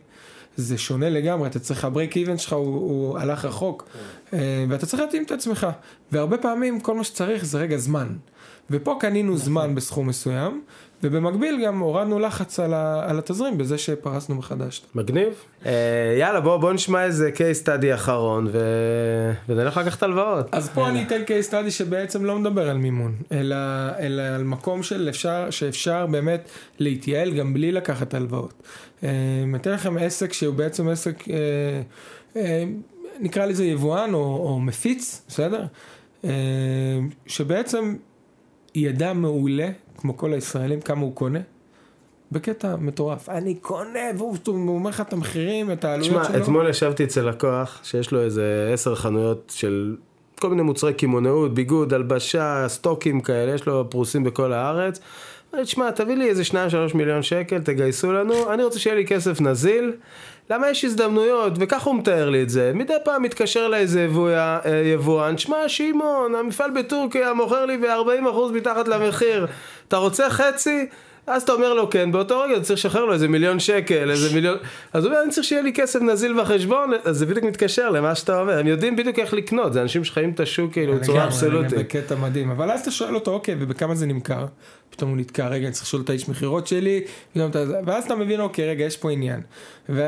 [0.56, 3.90] זה שונה לגמרי, אתה צריך, ה break even שלך הוא, הוא הלך רחוק,
[4.34, 5.68] אה, ואתה צריך להתאים את עצמך.
[6.12, 8.08] והרבה פעמים כל מה שצריך זה רגע זמן.
[8.70, 10.62] ופה קנינו זמן בסכום מסוים,
[11.04, 14.82] ובמקביל גם הורדנו לחץ על, ה, על התזרים בזה שפרסנו מחדש.
[14.96, 15.34] מגניב.
[15.66, 15.72] אה,
[16.20, 18.60] יאללה, בוא, בוא נשמע איזה case study אחרון, ו...
[19.50, 20.48] ונלך לקחת הלוואות.
[20.52, 23.56] אז פה אני אתן case study שבעצם לא מדבר על מימון, אלא,
[24.00, 26.50] אלא על מקום של אפשר, שאפשר באמת
[26.80, 28.54] להתייעל גם בלי לקחת הלוואות.
[29.04, 29.10] אה,
[29.56, 31.36] אתן לכם עסק שהוא בעצם עסק, אה,
[32.36, 32.64] אה,
[33.20, 35.66] נקרא לזה יבואן או, או מפיץ, בסדר?
[36.26, 36.30] אה,
[37.28, 37.96] שבעצם
[38.76, 41.40] ידע מעולה, כמו כל הישראלים, כמה הוא קונה.
[42.32, 43.30] בקטע מטורף.
[43.30, 46.44] אני קונה, והוא הוא אומר לך את המחירים, את העלויות תשמע, שלו.
[46.44, 49.96] אתמול ישבתי אצל לקוח שיש לו איזה עשר חנויות של
[50.40, 55.00] כל מיני מוצרי קמעונאות, ביגוד, הלבשה, סטוקים כאלה, יש לו פרוסים בכל הארץ.
[55.54, 58.96] אמר לי, תשמע, תביא לי איזה שניים שלוש מיליון שקל, תגייסו לנו, אני רוצה שיהיה
[58.96, 59.94] לי כסף נזיל.
[60.50, 62.72] למה יש הזדמנויות, וככה הוא מתאר לי את זה.
[62.76, 64.60] מדי פעם מתקשר לאיזה אה,
[64.94, 69.48] יבואן, שמע, שמעון, המפעל בטורקיה מוכר לי ב-40% מתחת למחיר,
[69.88, 70.86] אתה רוצה חצי?
[71.28, 74.36] אז אתה אומר לו כן, באותו רגע אתה צריך לשחרר לו איזה מיליון שקל, איזה
[74.36, 74.58] מיליון...
[74.94, 78.16] אז הוא אומר, אני צריך שיהיה לי כסף נזיל בחשבון, אז זה בדיוק מתקשר למה
[78.16, 81.80] שאתה אומר, הם יודעים בדיוק איך לקנות, זה אנשים שחיים את השוק כאילו בצורה אבסולוטית.
[81.80, 84.46] בקטע מדהים, אבל אז אתה שואל אותו, אוקיי, ובכמה זה נמכר?
[84.90, 87.02] פתאום הוא נתקע, רגע, אני צריך לשאול את האיש מכירות שלי,
[87.86, 89.42] ואז אתה מבין, אוקיי, רגע, יש פה עניין.
[89.90, 90.04] ו,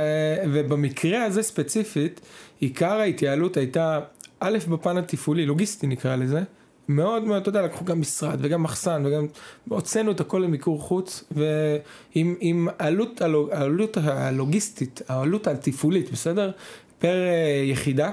[0.54, 2.22] ובמקרה הזה ספציפית,
[2.60, 4.00] עיקר ההתייעלות הייתה,
[4.40, 6.42] א', בפן התפעולי, לוגיסטי נקרא לזה,
[6.88, 9.28] מאוד מאוד, אתה יודע, לקחו גם משרד וגם מחסן וגם
[9.70, 16.52] הוצאנו את הכל למיקור חוץ ועם עם עלות, הלוג, העלות הלוגיסטית, העלות התפעולית, בסדר?
[17.00, 18.12] פר אה, יחידה,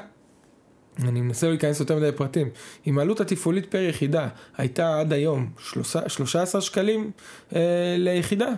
[1.04, 2.48] אני מנסה לא להיכנס יותר מדי פרטים,
[2.86, 5.50] אם העלות התפעולית פר יחידה הייתה עד היום
[6.08, 7.10] 13 שקלים
[7.56, 7.60] אה,
[7.98, 8.48] ליחידה,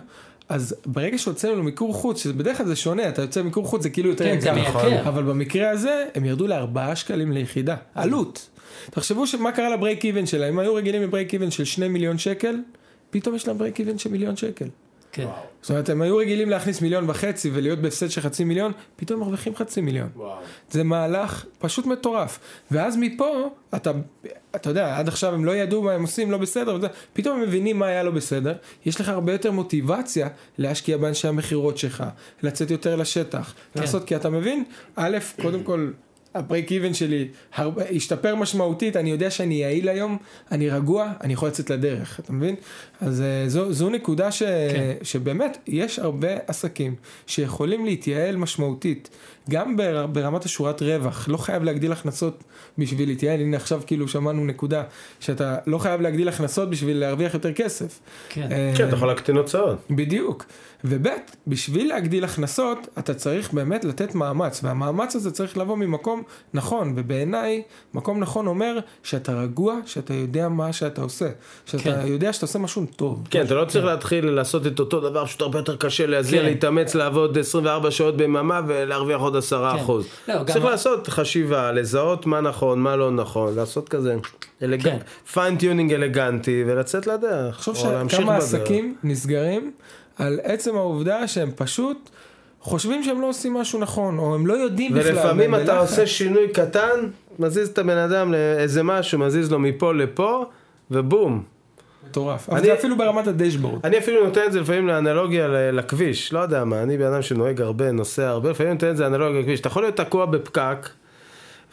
[0.49, 4.09] אז ברגע שהוצאנו למיקור חוץ, שבדרך כלל זה שונה, אתה יוצא למיקור חוץ זה כאילו
[4.09, 5.09] יותר כן, זה מייקר.
[5.09, 8.49] אבל במקרה הזה הם ירדו לארבעה שקלים ליחידה, עלות.
[8.91, 11.87] תחשבו שמה קרה ל break even שלהם, הם היו רגילים ל break even של שני
[11.87, 12.55] מיליון שקל,
[13.09, 14.67] פתאום יש להם break even של מיליון שקל.
[15.15, 15.27] כן.
[15.61, 19.55] זאת אומרת, הם היו רגילים להכניס מיליון וחצי ולהיות בהפסד של חצי מיליון, פתאום מרוויחים
[19.55, 20.09] חצי מיליון.
[20.15, 20.37] וואו.
[20.71, 22.39] זה מהלך פשוט מטורף.
[22.71, 23.91] ואז מפה, אתה,
[24.55, 27.43] אתה יודע, עד עכשיו הם לא ידעו מה הם עושים לא בסדר, וזה, פתאום הם
[27.43, 28.53] מבינים מה היה לא בסדר,
[28.85, 32.03] יש לך הרבה יותר מוטיבציה להשקיע באנשי המכירות שלך,
[32.43, 33.81] לצאת יותר לשטח, כן.
[33.81, 34.63] לעשות, כי אתה מבין,
[34.95, 35.91] א', קודם כל,
[36.35, 40.17] הברייק איבן שלי הרבה, השתפר משמעותית, אני יודע שאני יעיל היום,
[40.51, 42.55] אני רגוע, אני יכול לצאת לדרך, אתה מבין?
[43.01, 44.93] אז אה, זו, זו נקודה ש, כן.
[45.03, 46.95] שבאמת, יש הרבה עסקים
[47.27, 49.09] שיכולים להתייעל משמעותית,
[49.49, 52.43] גם בר, ברמת השורת רווח, לא חייב להגדיל הכנסות
[52.77, 54.83] בשביל להתייעל, הנה עכשיו כאילו שמענו נקודה,
[55.19, 57.99] שאתה לא חייב להגדיל הכנסות בשביל להרוויח יותר כסף.
[58.29, 58.51] כן.
[58.51, 59.77] אה, כן, אתה יכול להקטין הוצאות.
[59.89, 60.45] בדיוק.
[60.83, 61.07] וב',
[61.47, 66.23] בשביל להגדיל הכנסות, אתה צריך באמת לתת מאמץ, והמאמץ הזה צריך לבוא ממקום
[66.53, 67.61] נכון, ובעיניי,
[67.93, 71.27] מקום נכון אומר שאתה רגוע, שאתה יודע מה שאתה עושה,
[71.65, 72.07] שאתה כן.
[72.07, 73.23] יודע שאתה עושה משהו טוב.
[73.29, 76.45] כן, אתה לא צריך להתחיל לעשות את אותו דבר, פשוט הרבה יותר קשה להזיע, כן.
[76.45, 79.79] להתאמץ, לעבוד 24 שעות ביממה ולהרוויח עוד 10 כן.
[79.79, 80.07] אחוז.
[80.27, 84.15] לא, גם צריך ה- לעשות חשיבה, לזהות מה נכון, מה לא נכון, לעשות כזה
[84.83, 84.97] כן.
[85.33, 87.57] fine tuning אלגנטי ולצאת לדרך.
[87.57, 87.75] תחשוב
[88.09, 88.35] שכמה.
[88.37, 89.71] עסקים נסגרים
[90.17, 92.09] על עצם העובדה שהם פשוט
[92.65, 95.11] חושבים שהם לא עושים משהו נכון, או הם לא יודעים בכלל.
[95.11, 95.77] ולפעמים אתה בלחץ.
[95.77, 96.99] עושה שינוי קטן,
[97.39, 100.45] מזיז את הבן אדם לאיזה משהו, מזיז לו מפה לפה,
[100.91, 101.43] ובום.
[102.09, 102.49] מטורף.
[102.49, 103.85] אבל זה אפילו ברמת הדשבורד.
[103.85, 107.61] אני אפילו נותן את זה לפעמים לאנלוגיה לכביש, לא יודע מה, אני בן אדם שנוהג
[107.61, 109.59] הרבה, נוסע הרבה, לפעמים נותן את זה אנלוגיה לכביש.
[109.59, 110.89] אתה יכול להיות תקוע בפקק,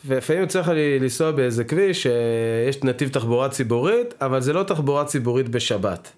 [0.07, 5.49] ולפעמים יוצא לך לנסוע באיזה כביש שיש נתיב תחבורה ציבורית, אבל זה לא תחבורה ציבורית
[5.49, 6.13] בשבת.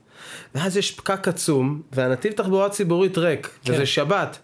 [0.55, 3.73] ואז יש פקק עצום, והנתיב תחבורה ציבורית ריק, כן.
[3.73, 4.39] וזה שבת.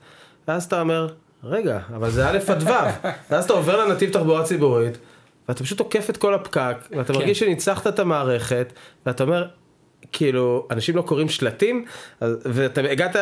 [0.50, 1.08] ואז אתה אומר,
[1.44, 3.06] רגע, אבל זה א' עד ו'.
[3.30, 4.98] ואז אתה עובר לנתיב תחבורה ציבורית,
[5.48, 7.18] ואתה פשוט עוקף את כל הפקק, ואתה כן.
[7.18, 8.72] מרגיש שניצחת את המערכת,
[9.06, 9.46] ואתה אומר,
[10.12, 11.84] כאילו, אנשים לא קוראים שלטים,
[12.20, 13.16] ואתה הגעת,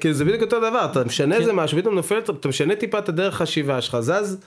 [0.00, 1.40] כאילו זה בדיוק אותו דבר, אתה משנה כן.
[1.40, 4.40] איזה משהו, פתאום נופל, אתה משנה טיפה את הדרך חשיבה שלך, זז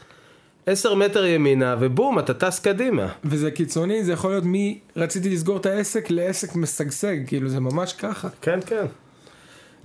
[0.66, 3.08] 10 מטר ימינה, ובום, אתה טס קדימה.
[3.24, 7.94] וזה קיצוני, זה יכול להיות מי רציתי לסגור את העסק לעסק משגשג, כאילו זה ממש
[7.94, 8.28] ככה.
[8.42, 8.86] כן, כן.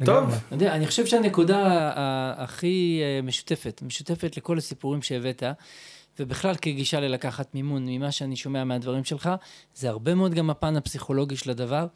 [0.04, 1.90] טוב, יודע, אני חושב שהנקודה
[2.36, 5.42] הכי אה, משותפת, משותפת לכל הסיפורים שהבאת,
[6.18, 9.30] ובכלל כגישה ללקחת מימון, ממה שאני שומע מהדברים שלך,
[9.74, 11.86] זה הרבה מאוד גם הפן הפסיכולוגי של הדבר,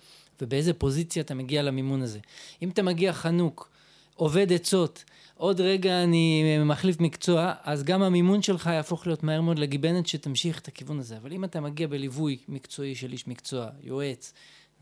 [0.43, 2.19] ובאיזה פוזיציה אתה מגיע למימון הזה.
[2.63, 3.71] אם אתה מגיע חנוק,
[4.15, 9.59] עובד עצות, עוד רגע אני מחליף מקצוע, אז גם המימון שלך יהפוך להיות מהר מאוד
[9.59, 11.17] לגיבנת שתמשיך את הכיוון הזה.
[11.17, 14.33] אבל אם אתה מגיע בליווי מקצועי של איש מקצוע, יועץ,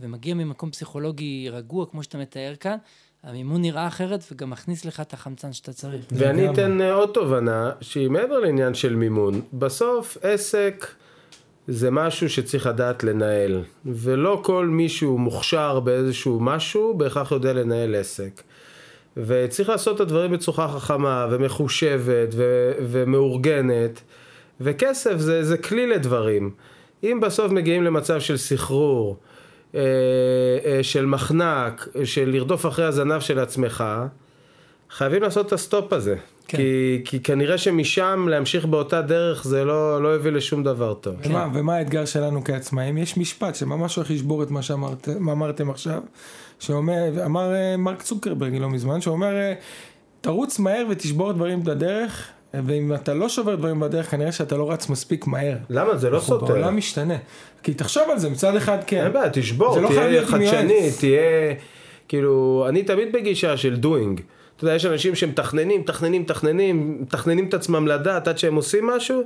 [0.00, 2.76] ומגיע ממקום פסיכולוגי רגוע, כמו שאתה מתאר כאן,
[3.24, 6.04] המימון נראה אחרת וגם מכניס לך את החמצן שאתה צריך.
[6.12, 6.50] ואני.
[6.50, 9.40] אתן אה, עוד תובנה, שהיא מעבר לעניין של מימון.
[9.52, 10.86] בסוף עסק
[11.68, 18.42] זה משהו שצריך לדעת לנהל, ולא כל מישהו מוכשר באיזשהו משהו בהכרח יודע לנהל עסק.
[19.16, 24.00] וצריך לעשות את הדברים בצורה חכמה ומחושבת ו- ומאורגנת,
[24.60, 26.50] וכסף זה, זה כלי לדברים.
[27.02, 29.16] אם בסוף מגיעים למצב של סחרור,
[30.82, 33.84] של מחנק, של לרדוף אחרי הזנב של עצמך,
[34.90, 36.16] חייבים לעשות את הסטופ הזה.
[36.48, 36.58] כן.
[36.58, 41.14] כי, כי כנראה שמשם להמשיך באותה דרך זה לא, לא יביא לשום דבר טוב.
[41.22, 41.30] כן.
[41.30, 42.98] ומה, ומה האתגר שלנו כעצמאים?
[42.98, 46.00] יש משפט שממש הולך לשבור את מה שאמרת, מה אמרתם עכשיו,
[46.58, 49.54] שאומר, אמר אה, מרק צוקרברג לא מזמן, שאומר, אה,
[50.20, 54.72] תרוץ מהר ותשבור דברים בדרך, אה, ואם אתה לא שובר דברים בדרך, כנראה שאתה לא
[54.72, 55.56] רץ מספיק מהר.
[55.70, 55.96] למה?
[55.96, 56.46] זה לא אנחנו סותר.
[56.46, 57.16] בעולם משתנה.
[57.62, 59.04] כי תחשוב על זה, מצד אחד כן.
[59.04, 60.90] אין בעיה, תשבור, לא תהיה חדשני.
[61.00, 61.20] תהיה...
[62.08, 64.20] כאילו, אני תמיד בגישה של doing.
[64.56, 69.22] אתה יודע, יש אנשים שמתכננים, מתכננים, מתכננים, מתכננים את עצמם לדעת עד שהם עושים משהו.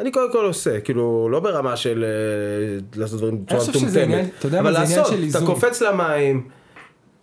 [0.00, 4.44] אני קודם כל עושה, כאילו, לא ברמה של אה, לעשות דברים בצורה מטומטמת.
[4.58, 5.46] אבל לעשות, אתה.
[5.46, 6.48] קופץ למים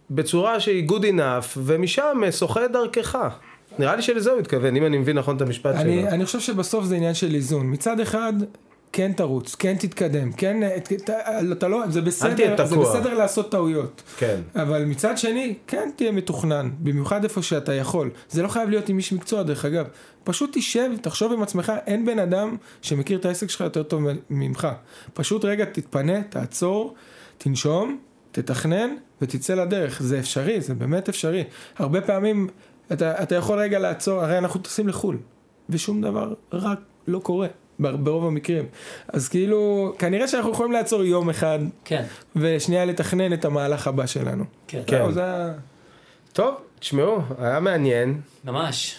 [0.09, 3.17] בצורה שהיא good enough, ומשם אה, שוחה דרכך.
[3.79, 6.09] נראה לי שלזה הוא התכוון, אם אני מבין נכון את המשפט אני, שלו.
[6.09, 7.69] אני חושב שבסוף זה עניין של איזון.
[7.71, 8.33] מצד אחד,
[8.91, 11.09] כן תרוץ, כן תתקדם, כן, ת-
[11.51, 12.89] אתה לא, זה בסדר, זה תקוע.
[12.99, 14.01] בסדר לעשות טעויות.
[14.17, 14.41] כן.
[14.55, 18.09] אבל מצד שני, כן תהיה מתוכנן, במיוחד איפה שאתה יכול.
[18.29, 19.85] זה לא חייב להיות עם איש מקצוע, דרך אגב.
[20.23, 24.67] פשוט תשב, תחשוב עם עצמך, אין בן אדם שמכיר את העסק שלך יותר טוב ממך.
[25.13, 26.93] פשוט רגע תתפנה, תעצור,
[27.37, 27.97] תנשום,
[28.31, 28.89] תתכנן
[29.21, 30.01] ותצא לדרך.
[30.01, 31.43] זה אפשרי, זה באמת אפשרי.
[31.77, 32.47] הרבה פעמים
[32.93, 35.17] אתה, אתה יכול רגע לעצור, הרי אנחנו טסים לחו"ל,
[35.69, 36.77] ושום דבר רק
[37.07, 37.47] לא קורה.
[37.79, 38.65] בר- ברוב המקרים.
[39.07, 42.03] אז כאילו, כנראה שאנחנו יכולים לעצור יום אחד, כן,
[42.35, 44.43] ושנייה לתכנן את המהלך הבא שלנו.
[44.67, 44.81] כן.
[44.87, 44.97] כן.
[44.97, 45.23] זהו, זה.
[46.33, 48.21] טוב, תשמעו, היה מעניין.
[48.45, 48.95] ממש.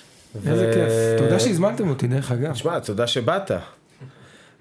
[0.46, 1.22] איזה ו- כיף.
[1.24, 2.52] תודה שהזמנתם אותי, דרך אגב.
[2.52, 3.50] תשמע, תודה שבאת.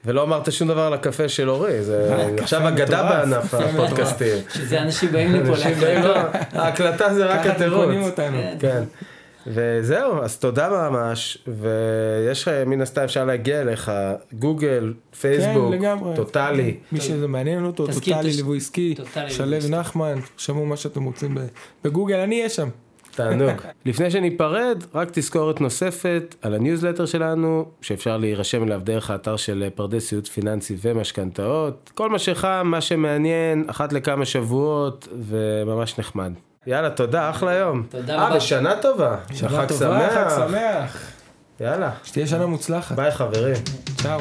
[0.05, 3.03] ולא אמרת שום דבר על הקפה של אורי, זה אה, עכשיו אגדה.
[3.03, 4.37] בענף הפודקאסטים.
[4.53, 6.05] שזה אנשים באים לפה להקלטות.
[6.05, 6.15] לו,
[6.59, 8.09] ההקלטה זה רק ככה אתם קונים התירוץ.
[8.19, 8.37] אותנו.
[8.59, 8.83] כן.
[9.47, 13.91] וזהו, אז תודה ממש, ויש לך, מן הסתם אפשר להגיע אליך,
[14.33, 16.15] גוגל, פייסבוק, כן, לגמרי.
[16.15, 16.75] טוטאלי.
[16.91, 18.95] מי שזה מעניין אותו, טוטאלי תש- ליווי עסקי,
[19.27, 19.57] שלו.
[19.69, 21.39] נחמן, שמעו מה שאתם רוצים ב-
[21.83, 22.69] בגוגל, אני אהיה שם.
[23.15, 23.51] תענוג.
[23.85, 30.11] לפני שניפרד, רק תזכורת נוספת על הניוזלטר שלנו, שאפשר להירשם אליו דרך האתר של פרדס
[30.11, 31.91] ייעוץ פיננסי ומשכנתאות.
[31.93, 36.31] כל מה שחם, מה שמעניין, אחת לכמה שבועות, וממש נחמד.
[36.67, 37.83] יאללה, תודה, אחלה יום.
[37.89, 38.37] תודה אה, רבה.
[38.37, 39.17] ושנה טובה.
[39.33, 40.49] שנה חג טובה, חג שמח.
[40.49, 40.97] שמח.
[41.59, 42.95] יאללה, שתהיה שנה מוצלחת.
[42.95, 43.55] ביי חברים.
[43.97, 44.19] צ'או.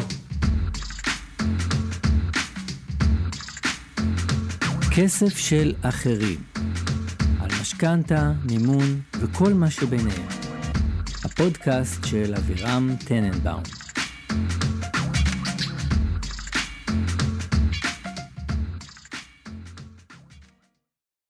[4.97, 6.43] כסף של אחרים.
[7.41, 10.29] על משכנתה, מימון וכל מה שביניהם.
[11.25, 13.84] הפודקאסט של אבירם טננבאום.